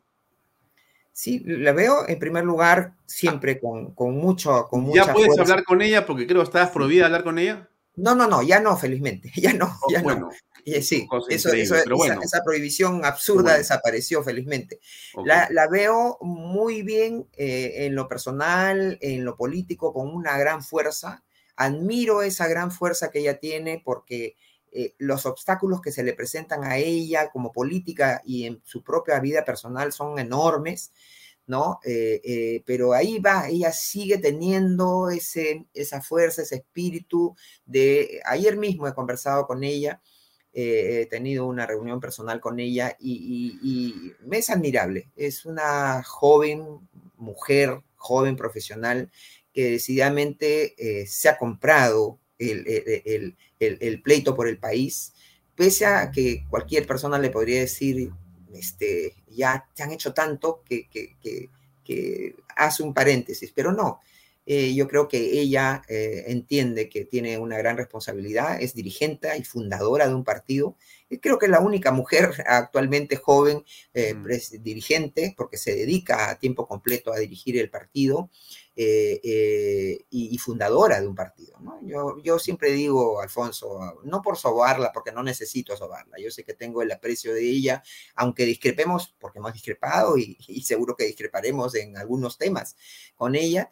[1.11, 5.81] Sí, la veo en primer lugar siempre con, con mucho, con ¿Ya puedes hablar con
[5.81, 6.05] ella?
[6.05, 7.69] Porque creo que estabas prohibida hablar con ella.
[7.97, 10.29] No, no, no, ya no, felizmente, ya no, oh, ya no.
[10.81, 14.79] sí, eso, esa, prohibición absurda desapareció, felizmente.
[15.23, 21.23] La, veo muy bien eh, en lo personal, en lo político, con una gran fuerza.
[21.55, 24.35] Admiro esa gran fuerza que ella tiene porque
[24.77, 29.21] eh, los obstáculos que se le presentan a ella como política y en su propia
[29.21, 30.91] vida personal son enormes.
[31.47, 31.79] ¿No?
[31.85, 37.35] Eh, eh, pero ahí va, ella sigue teniendo ese, esa fuerza, ese espíritu
[37.65, 38.21] de...
[38.25, 40.01] Ayer mismo he conversado con ella,
[40.53, 45.09] eh, he tenido una reunión personal con ella y, me es admirable.
[45.15, 46.65] Es una joven
[47.17, 49.11] mujer, joven profesional,
[49.53, 50.75] que decididamente
[51.07, 55.13] se ha comprado el, el pleito por el país,
[55.55, 58.11] pese a que cualquier persona le podría decir,
[58.55, 60.87] este, ya te han hecho tanto que,
[62.55, 63.99] hace un paréntesis, pero no.
[64.47, 69.43] Eh, yo creo que ella eh, entiende que tiene una gran responsabilidad, es dirigente y
[69.43, 70.75] fundadora de un partido.
[71.09, 74.61] Y creo que es la única mujer actualmente joven eh, mm.
[74.61, 78.29] dirigente, porque se dedica a tiempo completo a dirigir el partido.
[78.77, 81.57] Eh, eh, y, fundadora de un partido.
[81.83, 86.53] Yo, yo siempre digo, Alfonso, no por sobarla, porque no necesito sobarla, yo sé que
[86.53, 87.81] tengo el aprecio de ella,
[88.15, 92.75] aunque discrepemos, porque hemos discrepado y seguro que discreparemos en algunos temas
[93.15, 93.71] con ella,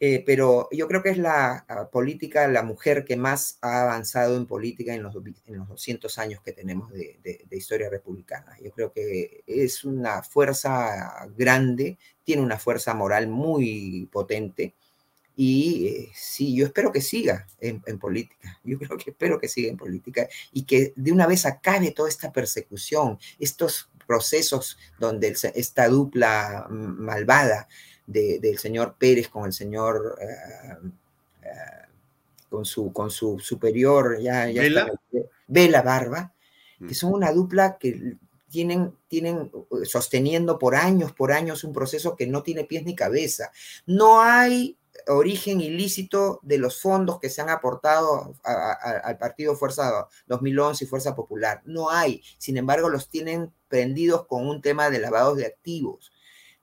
[0.00, 4.46] eh, pero yo creo que es la política, la mujer que más ha avanzado en
[4.46, 8.56] política en los, en los 200 años que tenemos de, historia republicana.
[8.62, 14.74] Yo creo que es una fuerza grande, tiene una fuerza moral muy potente.
[15.34, 18.60] Y eh, sí, yo espero que siga en, política.
[18.62, 22.08] Yo creo que espero que siga en política y que de una vez acabe toda
[22.08, 27.68] esta persecución, estos procesos donde esta dupla malvada
[28.08, 30.88] del señor Pérez con el señor, eh,
[31.42, 31.48] eh,
[32.48, 34.62] con, su, con su superior, ya, ya
[35.46, 35.82] Vela.
[35.82, 36.32] Barba,
[36.86, 38.16] que son una dupla que
[38.50, 39.50] tienen, tienen
[39.84, 43.50] sosteniendo por años, por años un proceso que no tiene pies ni cabeza.
[43.86, 50.84] No hay origen ilícito de los fondos que se han aportado al partido Fuerza 2011
[50.84, 51.62] y Fuerza Popular.
[51.64, 52.22] No hay.
[52.38, 56.10] Sin embargo, los tienen prendidos con un tema de lavados de activos.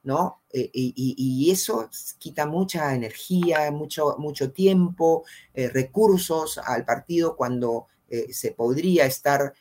[0.05, 0.41] ¿No?
[0.53, 8.31] Eh, y, eso quita mucha energía, mucho, mucho tiempo, eh, recursos al partido cuando eh,
[8.31, 9.53] se podría estar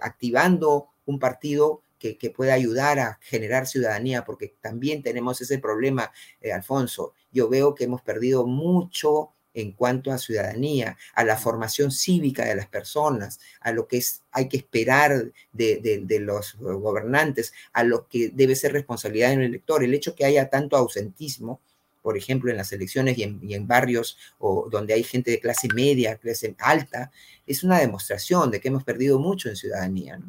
[0.00, 6.10] activando un partido que, que, pueda ayudar a generar ciudadanía, porque también tenemos ese problema,
[6.52, 7.12] Alfonso.
[7.30, 12.54] Yo veo que hemos perdido mucho en cuanto a ciudadanía, a la formación cívica de
[12.54, 18.28] las personas, a lo que es, hay que esperar de, los gobernantes, a lo que
[18.28, 19.82] debe ser responsabilidad del elector.
[19.82, 21.60] El hecho que haya tanto ausentismo,
[22.02, 26.16] por ejemplo, en las elecciones y en, barrios o donde hay gente de clase media,
[26.16, 27.10] clase alta,
[27.46, 30.20] es una demostración de que hemos perdido mucho en ciudadanía.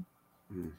[0.49, 0.69] Mm.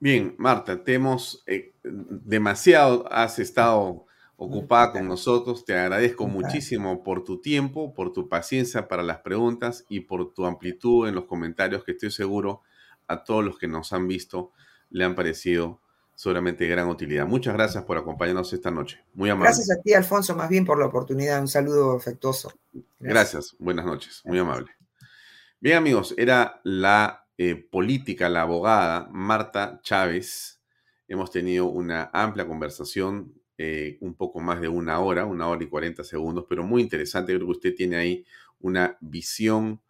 [0.00, 4.06] Bien, Marta, te hemos eh, demasiado, has estado
[4.38, 5.64] ocupada con nosotros.
[5.64, 10.46] Te agradezco muchísimo por tu tiempo, por tu paciencia para las preguntas y por tu
[10.46, 12.62] amplitud en los comentarios que estoy seguro
[13.08, 14.52] a todos los que nos han visto
[14.90, 15.80] le han parecido
[16.14, 17.26] seguramente de gran utilidad.
[17.26, 19.04] Muchas gracias por acompañarnos esta noche.
[19.14, 19.48] Muy amable.
[19.48, 21.40] Gracias a ti, Alfonso, más bien por la oportunidad.
[21.40, 22.52] Un saludo afectuoso.
[22.98, 23.54] Gracias.
[23.58, 24.22] Buenas noches.
[24.24, 24.70] Muy amable.
[25.60, 30.60] Bien, amigos, era la eh, política, la abogada Marta Chávez.
[31.08, 35.66] Hemos tenido una amplia conversación eh, un poco más de una hora, una hora y
[35.66, 37.34] 40 segundos, pero muy interesante.
[37.34, 38.24] Creo que usted tiene ahí
[38.60, 39.82] una visión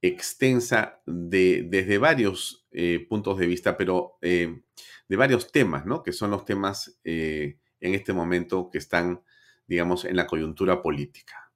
[0.00, 4.62] extensa de, desde varios eh, puntos de vista, pero eh,
[5.08, 6.04] de varios temas, ¿no?
[6.04, 9.22] Que son los temas en este momento que están,
[9.66, 11.50] digamos, en la coyuntura política.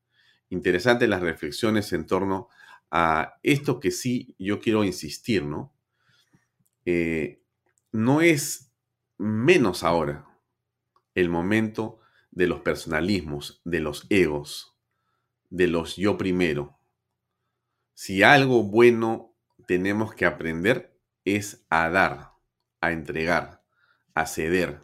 [0.48, 2.48] Interesantes las reflexiones en torno
[2.90, 5.72] a esto que sí yo quiero insistir, ¿no?
[7.92, 8.72] no es
[9.18, 10.26] menos ahora
[11.14, 14.76] el momento de los personalismos, de los egos,
[15.50, 16.78] de los yo primero.
[17.94, 19.36] Si algo bueno
[19.66, 22.32] tenemos que aprender es a dar,
[22.80, 23.62] a entregar,
[24.14, 24.80] a ceder,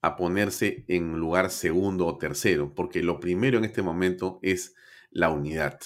[0.00, 4.74] a ponerse en lugar segundo o tercero, porque lo primero en este momento es
[5.10, 5.80] la unidad.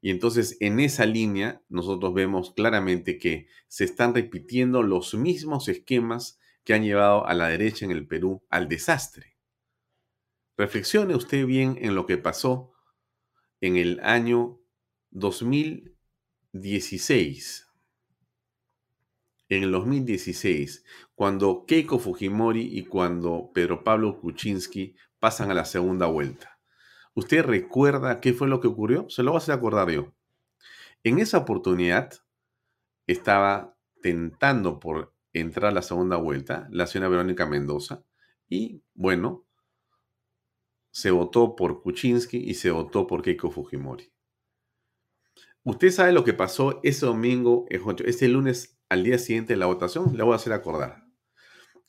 [0.00, 6.37] Y entonces en esa línea nosotros vemos claramente que se están repitiendo los mismos esquemas
[6.68, 9.38] que han llevado a la derecha en el Perú al desastre.
[10.58, 12.74] Reflexione usted bien en lo que pasó
[13.62, 14.60] en el año
[15.08, 17.66] 2016.
[19.48, 20.84] En el 2016,
[21.14, 26.60] cuando Keiko Fujimori y cuando Pedro Pablo Kuczynski pasan a la segunda vuelta.
[27.14, 29.08] ¿Usted recuerda qué fue lo que ocurrió?
[29.08, 30.12] Se lo voy a hacer acordar yo.
[31.02, 32.12] En esa oportunidad
[33.06, 38.04] estaba tentando por entrar a la segunda vuelta la señora Verónica Mendoza
[38.48, 39.46] y bueno,
[40.90, 44.12] se votó por Kuczynski y se votó por Keiko Fujimori.
[45.64, 50.16] Usted sabe lo que pasó ese domingo, ese lunes al día siguiente de la votación,
[50.16, 51.04] le voy a hacer acordar.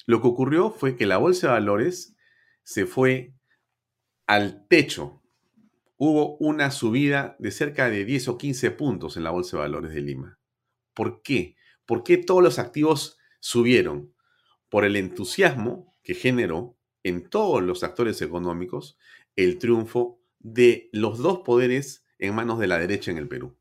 [0.05, 2.17] Lo que ocurrió fue que la bolsa de valores
[2.63, 3.35] se fue
[4.27, 5.21] al techo.
[5.97, 9.93] Hubo una subida de cerca de 10 o 15 puntos en la bolsa de valores
[9.93, 10.39] de Lima.
[10.93, 11.55] ¿Por qué?
[11.85, 14.13] ¿Por qué todos los activos subieron?
[14.69, 18.97] Por el entusiasmo que generó en todos los actores económicos
[19.35, 23.57] el triunfo de los dos poderes en manos de la derecha en el Perú.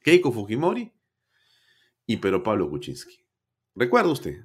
[0.00, 0.92] Keiko Fujimori
[2.06, 3.24] y Pedro Pablo Kuczynski.
[3.74, 4.44] ¿Recuerda usted?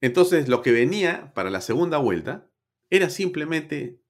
[0.00, 2.48] Entonces, lo que venía para la segunda vuelta
[2.90, 4.00] era simplemente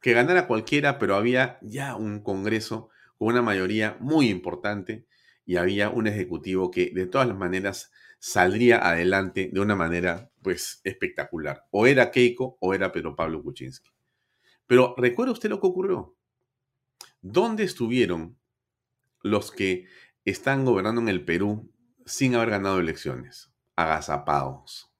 [0.00, 5.06] que ganara cualquiera, pero había ya un Congreso con una mayoría muy importante
[5.44, 10.80] y había un Ejecutivo que de todas las maneras saldría adelante de una manera pues
[10.84, 11.64] espectacular.
[11.70, 13.90] O era Keiko o era Pedro Pablo Kuczynski.
[14.66, 16.16] Pero recuerda usted lo que ocurrió.
[17.20, 18.38] ¿Dónde estuvieron
[19.22, 19.86] los que
[20.24, 21.72] están gobernando en el Perú
[22.04, 23.52] sin haber ganado elecciones?
[23.76, 24.92] Agazapados.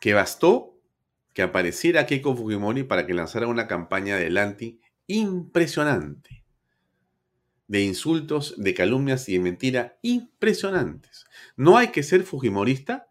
[0.00, 0.80] Que bastó
[1.34, 6.37] que apareciera Keiko Fujimori para que lanzara una campaña adelante impresionante
[7.68, 11.26] de insultos, de calumnias y de mentira impresionantes.
[11.56, 13.10] No hay que ser fujimorista,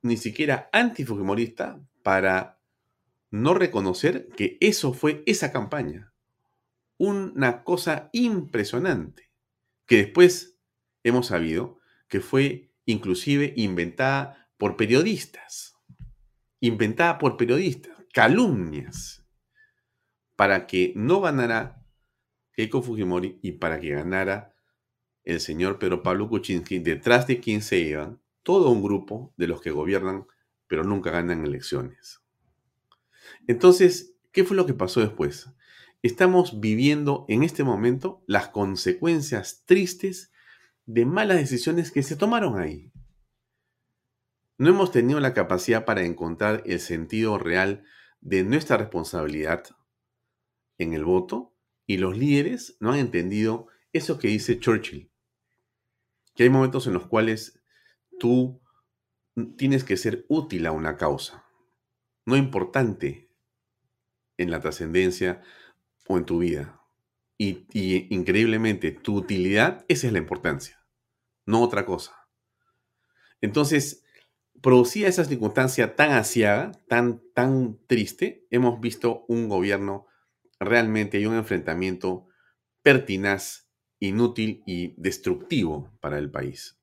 [0.00, 2.58] ni siquiera antifujimorista, para
[3.30, 6.12] no reconocer que eso fue esa campaña.
[6.96, 9.30] Una cosa impresionante,
[9.86, 10.58] que después
[11.04, 15.74] hemos sabido que fue inclusive inventada por periodistas.
[16.60, 19.24] Inventada por periodistas, calumnias,
[20.36, 21.81] para que no ganara
[22.52, 24.54] Keiko Fujimori y para que ganara
[25.24, 29.60] el señor Pedro Pablo Kuczynski, detrás de quien se iban todo un grupo de los
[29.60, 30.26] que gobiernan
[30.66, 32.22] pero nunca ganan elecciones.
[33.46, 35.50] Entonces, ¿qué fue lo que pasó después?
[36.00, 40.32] Estamos viviendo en este momento las consecuencias tristes
[40.86, 42.90] de malas decisiones que se tomaron ahí.
[44.56, 47.84] No hemos tenido la capacidad para encontrar el sentido real
[48.20, 49.64] de nuestra responsabilidad
[50.78, 51.51] en el voto
[51.86, 55.10] y los líderes no han entendido eso que dice Churchill,
[56.34, 57.62] que hay momentos en los cuales
[58.18, 58.62] tú
[59.56, 61.44] tienes que ser útil a una causa,
[62.24, 63.30] no importante
[64.38, 65.42] en la trascendencia
[66.06, 66.80] o en tu vida.
[67.38, 67.66] Y,
[68.14, 70.84] increíblemente, tu utilidad, esa es la importancia,
[71.44, 72.28] no otra cosa.
[73.40, 74.04] Entonces,
[74.60, 80.06] producida esa circunstancia tan asiaga, tan, tan triste, hemos visto un gobierno
[80.64, 82.26] realmente hay un enfrentamiento
[82.82, 83.68] pertinaz,
[83.98, 86.78] inútil y destructivo para el país.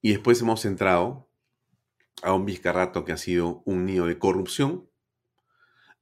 [0.00, 1.28] Y después hemos entrado
[2.22, 4.88] a un Vizcarrato que ha sido un nido de corrupción.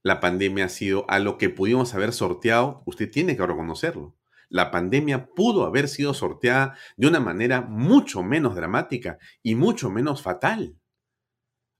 [0.03, 4.15] La pandemia ha sido a lo que pudimos haber sorteado, usted tiene que reconocerlo.
[4.49, 10.21] La pandemia pudo haber sido sorteada de una manera mucho menos dramática y mucho menos
[10.21, 10.77] fatal.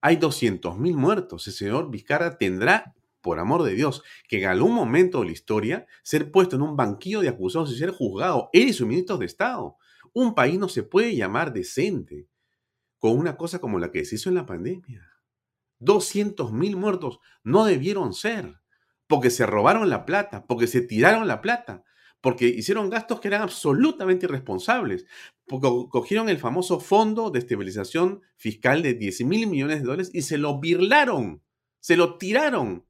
[0.02, 1.48] Hay 200.000 muertos.
[1.48, 2.96] El señor Vizcarra tendrá
[3.26, 6.76] por amor de Dios, que en algún momento de la historia ser puesto en un
[6.76, 9.78] banquillo de acusados y ser juzgado, él y sus de Estado.
[10.14, 12.28] Un país no se puede llamar decente
[13.00, 15.10] con una cosa como la que se hizo en la pandemia.
[15.80, 18.62] 200 mil muertos no debieron ser,
[19.08, 21.84] porque se robaron la plata, porque se tiraron la plata,
[22.22, 25.08] porque hicieron gastos que eran absolutamente irresponsables.
[25.48, 30.22] Porque cogieron el famoso fondo de estabilización fiscal de 10 mil millones de dólares y
[30.22, 31.42] se lo birlaron,
[31.80, 32.85] se lo tiraron.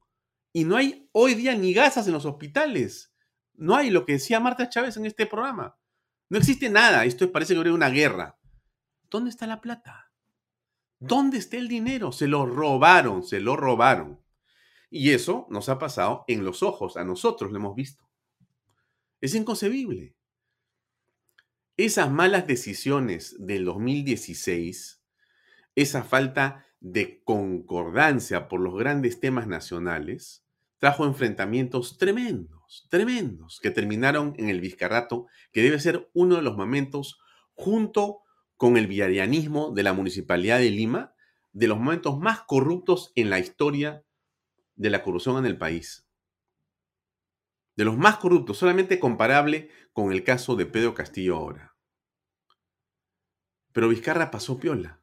[0.56, 3.12] Y no hay hoy día ni gasas en los hospitales.
[3.52, 5.78] No hay lo que decía Marta Chávez en este programa.
[6.30, 7.04] No existe nada.
[7.04, 8.38] Esto parece que habría una guerra.
[9.10, 10.14] ¿Dónde está la plata?
[10.98, 12.10] ¿Dónde está el dinero?
[12.10, 14.24] Se lo robaron, se lo robaron.
[14.88, 18.08] Y eso nos ha pasado en los ojos, a nosotros lo hemos visto.
[19.20, 20.16] Es inconcebible.
[21.76, 25.02] Esas malas decisiones del 2016,
[25.74, 30.45] esa falta de concordancia por los grandes temas nacionales,
[30.78, 36.56] trajo enfrentamientos tremendos, tremendos, que terminaron en el Vizcarrato, que debe ser uno de los
[36.56, 37.18] momentos,
[37.54, 38.22] junto
[38.56, 41.14] con el viarianismo de la Municipalidad de Lima,
[41.52, 44.04] de los momentos más corruptos en la historia
[44.74, 46.06] de la corrupción en el país.
[47.76, 51.76] De los más corruptos, solamente comparable con el caso de Pedro Castillo ahora.
[53.72, 55.02] Pero Vizcarra pasó piola.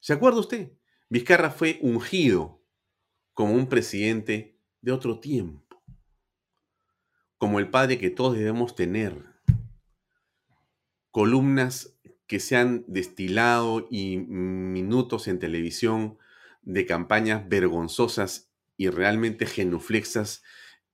[0.00, 0.72] ¿Se acuerda usted?
[1.08, 2.64] Vizcarra fue ungido
[3.32, 4.51] como un presidente
[4.82, 5.80] de otro tiempo,
[7.38, 9.24] como el padre que todos debemos tener.
[11.10, 11.96] Columnas
[12.26, 16.18] que se han destilado y minutos en televisión
[16.62, 20.42] de campañas vergonzosas y realmente genuflexas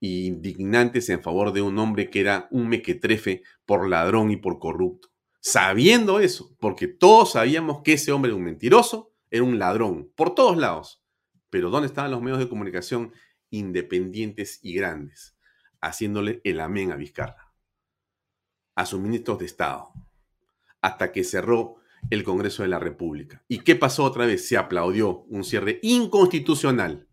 [0.01, 4.59] e indignantes en favor de un hombre que era un mequetrefe por ladrón y por
[4.59, 5.09] corrupto.
[5.39, 10.35] Sabiendo eso, porque todos sabíamos que ese hombre era un mentiroso, era un ladrón, por
[10.35, 11.01] todos lados.
[11.49, 13.13] Pero ¿dónde estaban los medios de comunicación
[13.49, 15.37] independientes y grandes?
[15.81, 17.53] Haciéndole el amén a Vizcarra,
[18.75, 19.93] a sus ministros de Estado,
[20.81, 21.77] hasta que cerró
[22.09, 23.43] el Congreso de la República.
[23.47, 24.47] ¿Y qué pasó otra vez?
[24.47, 27.09] Se aplaudió un cierre inconstitucional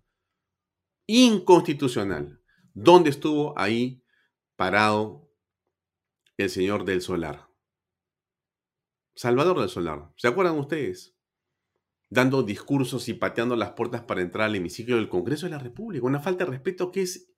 [1.06, 2.40] inconstitucional.
[2.74, 4.02] ¿Dónde estuvo ahí
[4.56, 5.30] parado
[6.36, 7.48] el señor del Solar?
[9.14, 10.10] Salvador del Solar.
[10.16, 11.15] ¿Se acuerdan ustedes?
[12.08, 16.06] Dando discursos y pateando las puertas para entrar al hemiciclo del Congreso de la República.
[16.06, 17.32] Una falta de respeto que es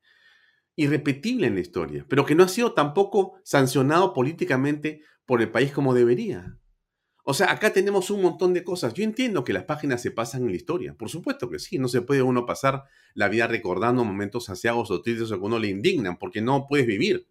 [0.77, 5.73] irrepetible en la historia, pero que no ha sido tampoco sancionado políticamente por el país
[5.73, 6.59] como debería.
[7.31, 8.95] O sea, acá tenemos un montón de cosas.
[8.95, 10.95] Yo entiendo que las páginas se pasan en la historia.
[10.95, 11.79] Por supuesto que sí.
[11.79, 15.59] No se puede uno pasar la vida recordando momentos saciados o tristes o que uno
[15.59, 17.29] le indignan, porque no puedes vivir.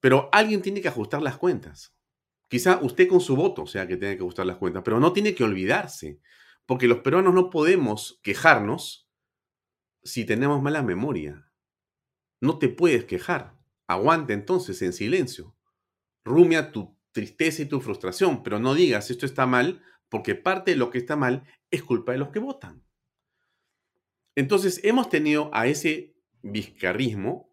[0.00, 1.94] Pero alguien tiene que ajustar las cuentas.
[2.48, 5.34] Quizá usted con su voto sea que tiene que ajustar las cuentas, pero no tiene
[5.34, 6.20] que olvidarse.
[6.66, 9.08] Porque los peruanos no podemos quejarnos
[10.02, 11.50] si tenemos mala memoria.
[12.40, 13.58] No te puedes quejar.
[13.86, 15.56] Aguante entonces en silencio.
[16.24, 20.76] Rumia tu tristeza y tu frustración, pero no digas esto está mal, porque parte de
[20.76, 22.84] lo que está mal es culpa de los que votan.
[24.36, 27.50] Entonces hemos tenido a ese vizcarrismo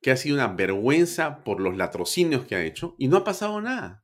[0.00, 3.60] que ha sido una vergüenza por los latrocinios que ha hecho y no ha pasado
[3.60, 4.03] nada.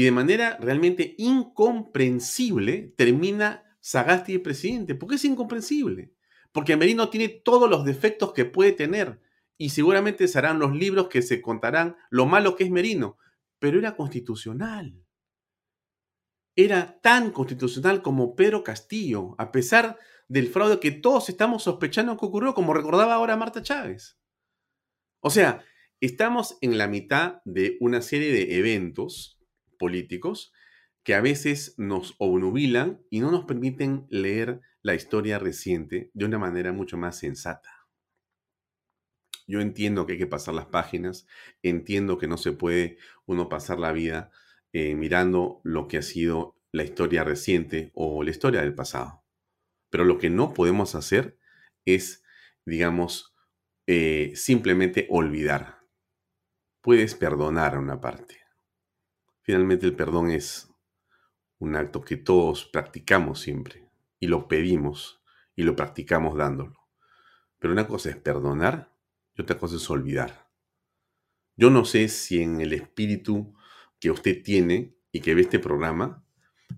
[0.00, 4.94] Y de manera realmente incomprensible termina Sagasti de presidente.
[4.94, 6.14] ¿Por qué es incomprensible?
[6.52, 9.20] Porque Merino tiene todos los defectos que puede tener
[9.58, 13.18] y seguramente serán los libros que se contarán lo malo que es Merino,
[13.58, 15.04] pero era constitucional.
[16.56, 19.98] Era tan constitucional como Pedro Castillo, a pesar
[20.28, 24.18] del fraude que todos estamos sospechando que ocurrió, como recordaba ahora Marta Chávez.
[25.20, 25.62] O sea,
[26.00, 29.36] estamos en la mitad de una serie de eventos
[29.80, 30.52] políticos
[31.02, 36.38] que a veces nos obnubilan y no nos permiten leer la historia reciente de una
[36.38, 37.70] manera mucho más sensata.
[39.46, 41.26] Yo entiendo que hay que pasar las páginas,
[41.62, 44.30] entiendo que no se puede uno pasar la vida
[44.72, 49.24] eh, mirando lo que ha sido la historia reciente o la historia del pasado.
[49.90, 51.36] Pero lo que no podemos hacer
[51.84, 52.22] es,
[52.64, 53.34] digamos,
[53.88, 55.80] eh, simplemente olvidar.
[56.80, 58.39] Puedes perdonar una parte.
[59.42, 60.70] Finalmente el perdón es
[61.58, 63.88] un acto que todos practicamos siempre
[64.18, 65.22] y lo pedimos
[65.56, 66.78] y lo practicamos dándolo.
[67.58, 68.92] Pero una cosa es perdonar
[69.34, 70.48] y otra cosa es olvidar.
[71.56, 73.54] Yo no sé si en el espíritu
[73.98, 76.24] que usted tiene y que ve este programa,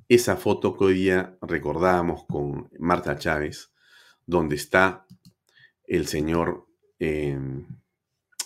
[0.09, 3.73] esa foto que hoy día recordábamos con Marta Chávez,
[4.27, 5.07] donde está
[5.85, 6.67] el señor
[6.99, 7.67] em,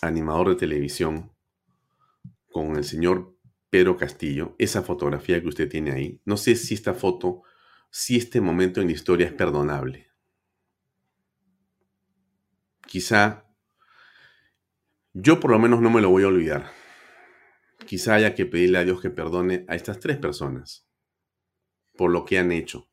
[0.02, 1.32] animador de televisión
[2.50, 3.35] con el señor
[3.76, 7.42] Pedro Castillo, esa fotografía que usted tiene ahí, no sé si esta foto,
[7.90, 10.10] si este momento en la historia es perdonable.
[12.86, 13.44] Quizá
[15.12, 16.72] yo por lo menos no me lo voy a olvidar.
[17.84, 20.88] Quizá haya que pedirle a Dios que perdone a estas tres personas
[21.98, 22.88] por lo que han hecho.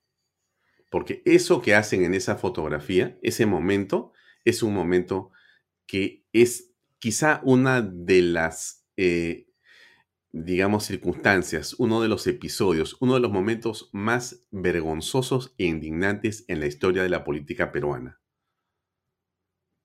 [0.89, 4.11] Porque eso que hacen en esa fotografía, ese momento,
[4.43, 5.31] es un momento
[5.85, 9.47] que es quizá una de las, eh,
[10.33, 16.59] digamos, circunstancias, uno de los episodios, uno de los momentos más vergonzosos e indignantes en
[16.59, 18.19] la historia de la política peruana.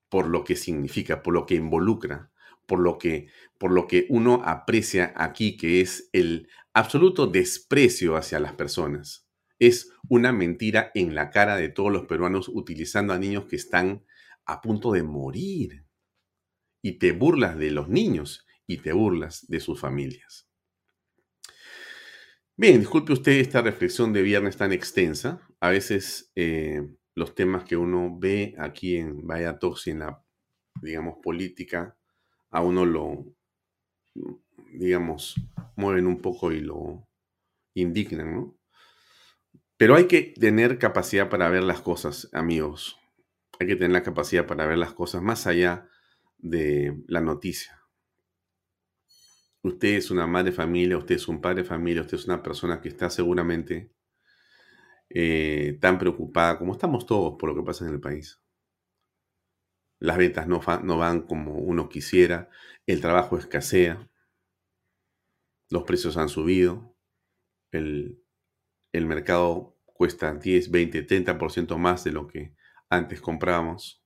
[0.08, 2.32] Por lo que significa, por lo que involucra,
[2.64, 8.40] por lo que, por lo que uno aprecia aquí, que es el absoluto desprecio hacia
[8.40, 9.28] las personas.
[9.58, 14.06] Es una mentira en la cara de todos los peruanos utilizando a niños que están
[14.46, 15.84] a punto de morir.
[16.80, 20.46] Y te burlas de los niños y te burlas de sus familias.
[22.54, 25.40] Bien, disculpe usted esta reflexión de viernes tan extensa.
[25.58, 30.22] A veces eh, los temas que uno ve aquí en Vaya y en la,
[30.82, 31.96] digamos, política,
[32.50, 33.24] a uno lo,
[34.72, 35.34] digamos,
[35.76, 37.08] mueven un poco y lo
[37.74, 38.58] indignan, ¿no?
[39.78, 42.98] Pero hay que tener capacidad para ver las cosas, amigos.
[43.60, 45.88] Hay que tener la capacidad para ver las cosas más allá
[46.38, 47.77] de la noticia.
[49.68, 52.88] Usted es una madre familia, usted es un padre familia, usted es una persona que
[52.88, 53.92] está seguramente
[55.10, 58.40] eh, tan preocupada como estamos todos por lo que pasa en el país.
[59.98, 62.48] Las ventas no, no van como uno quisiera,
[62.86, 64.08] el trabajo escasea,
[65.68, 66.96] los precios han subido,
[67.70, 68.22] el,
[68.92, 72.54] el mercado cuesta 10, 20, 30% más de lo que
[72.88, 74.02] antes comprábamos.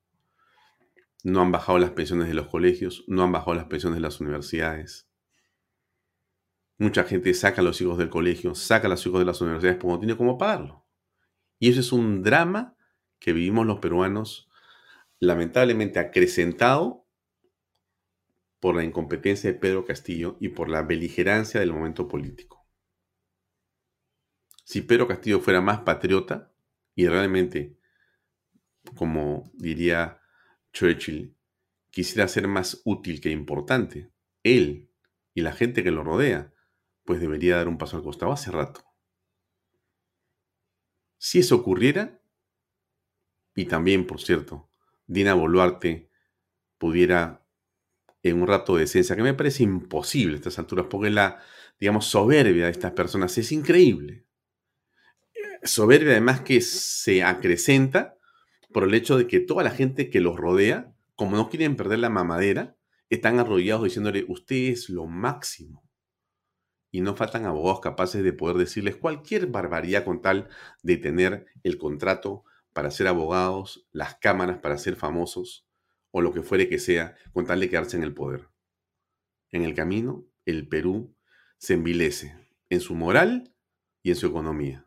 [1.22, 4.20] No han bajado las pensiones de los colegios, no han bajado las pensiones de las
[4.20, 5.11] universidades.
[6.82, 9.78] Mucha gente saca a los hijos del colegio, saca a los hijos de las universidades
[9.78, 10.84] porque no tiene cómo pagarlo.
[11.60, 12.76] Y eso es un drama
[13.20, 14.50] que vivimos los peruanos,
[15.20, 17.06] lamentablemente acrecentado
[18.58, 22.66] por la incompetencia de Pedro Castillo y por la beligerancia del momento político.
[24.64, 26.52] Si Pedro Castillo fuera más patriota
[26.96, 27.78] y realmente
[28.96, 30.20] como diría
[30.72, 31.36] Churchill,
[31.90, 34.10] quisiera ser más útil que importante,
[34.42, 34.90] él
[35.32, 36.51] y la gente que lo rodea,
[37.04, 38.84] pues debería dar un paso al costado hace rato.
[41.18, 42.20] Si eso ocurriera,
[43.54, 44.68] y también, por cierto,
[45.06, 46.10] Dina Boluarte
[46.78, 47.46] pudiera
[48.22, 51.40] en un rato de esencia, que me parece imposible a estas alturas, porque la,
[51.78, 54.26] digamos, soberbia de estas personas es increíble.
[55.62, 58.16] Soberbia además que se acrecenta
[58.72, 61.98] por el hecho de que toda la gente que los rodea, como no quieren perder
[61.98, 62.76] la mamadera,
[63.10, 65.84] están arrollados diciéndole, usted es lo máximo.
[66.92, 70.48] Y no faltan abogados capaces de poder decirles cualquier barbaridad con tal
[70.84, 75.66] de tener el contrato para ser abogados, las cámaras para ser famosos,
[76.12, 78.48] o lo que fuere que sea, con tal de quedarse en el poder.
[79.50, 81.16] En el camino, el Perú
[81.58, 82.36] se envilece
[82.68, 83.54] en su moral
[84.02, 84.86] y en su economía.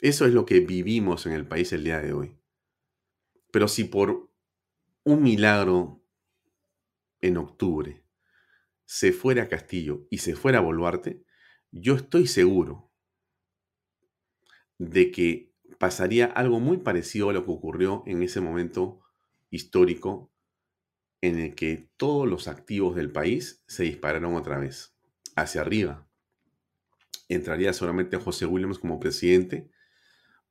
[0.00, 2.36] Eso es lo que vivimos en el país el día de hoy.
[3.50, 4.30] Pero si por
[5.04, 6.02] un milagro
[7.20, 8.03] en octubre
[8.84, 11.22] se fuera a Castillo y se fuera a Boluarte,
[11.70, 12.92] yo estoy seguro
[14.78, 19.00] de que pasaría algo muy parecido a lo que ocurrió en ese momento
[19.50, 20.32] histórico
[21.20, 24.94] en el que todos los activos del país se dispararon otra vez,
[25.36, 26.06] hacia arriba.
[27.28, 29.70] Entraría solamente José Williams como presidente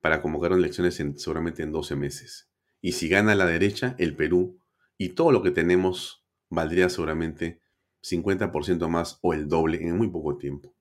[0.02, 2.50] para convocar elecciones en, seguramente en 12 meses.
[2.82, 4.60] Y si gana la derecha, el Perú
[4.98, 7.63] y todo lo que tenemos valdría seguramente
[8.04, 10.76] 50% más o el doble en muy poco tiempo.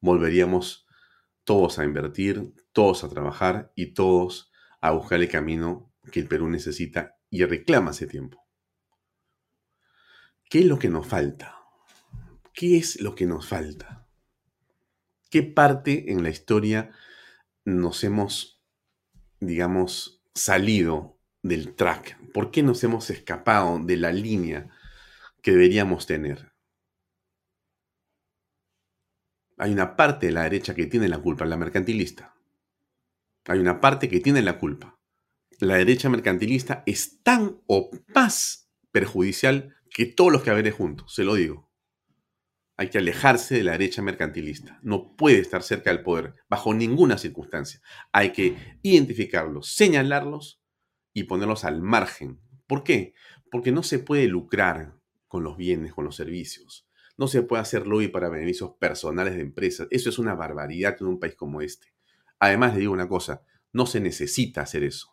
[0.00, 0.86] Volveríamos
[1.44, 6.48] todos a invertir, todos a trabajar y todos a buscar el camino que el Perú
[6.48, 8.42] necesita y reclama hace tiempo.
[10.48, 11.56] ¿Qué es lo que nos falta?
[12.52, 14.06] ¿Qué es lo que nos falta?
[15.30, 16.90] ¿Qué parte en la historia
[17.64, 18.62] nos hemos,
[19.40, 22.18] digamos, salido del track?
[22.32, 24.68] ¿Por qué nos hemos escapado de la línea
[25.40, 26.51] que deberíamos tener?
[29.62, 32.34] Hay una parte de la derecha que tiene la culpa, la mercantilista.
[33.44, 34.98] Hay una parte que tiene la culpa.
[35.60, 41.36] La derecha mercantilista es tan o más perjudicial que todos los que juntos, se lo
[41.36, 41.70] digo.
[42.76, 44.80] Hay que alejarse de la derecha mercantilista.
[44.82, 47.80] No puede estar cerca del poder bajo ninguna circunstancia.
[48.10, 50.60] Hay que identificarlos, señalarlos
[51.14, 52.40] y ponerlos al margen.
[52.66, 53.14] ¿Por qué?
[53.48, 54.98] Porque no se puede lucrar
[55.28, 56.88] con los bienes, con los servicios.
[57.22, 59.86] No se puede hacer lobby para beneficios personales de empresas.
[59.92, 61.94] Eso es una barbaridad en un país como este.
[62.40, 65.08] Además, le digo una cosa, no se necesita hacer eso.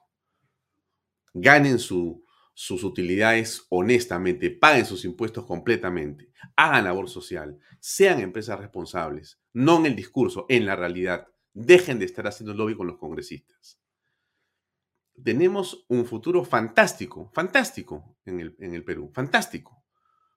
[1.36, 9.77] Ganen sus utilidades honestamente, paguen sus impuestos completamente, hagan labor social, sean empresas responsables, no
[9.77, 11.27] en el discurso, en la realidad.
[11.53, 13.80] Dejen de estar haciendo lobby con los congresistas
[15.22, 19.84] tenemos un futuro fantástico, fantástico en el, en el Perú, fantástico.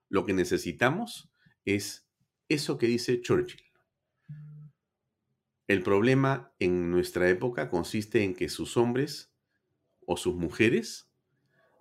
[0.09, 1.32] Lo que necesitamos
[1.65, 2.09] es
[2.49, 3.63] eso que dice Churchill.
[5.69, 9.33] El problema en nuestra época consiste en que sus hombres
[10.07, 11.09] o sus mujeres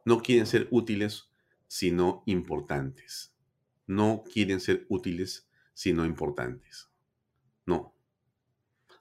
[0.06, 1.30] no quieren ser útiles,
[1.68, 3.36] sino importantes.
[3.88, 6.90] No quieren ser útiles, sino importantes.
[7.66, 7.95] No.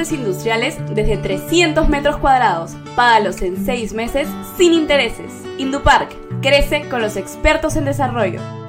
[0.00, 2.72] Industriales desde 300 metros cuadrados.
[2.96, 5.30] Págalos en 6 meses sin intereses.
[5.58, 6.10] Indupark
[6.40, 8.59] crece con los expertos en desarrollo.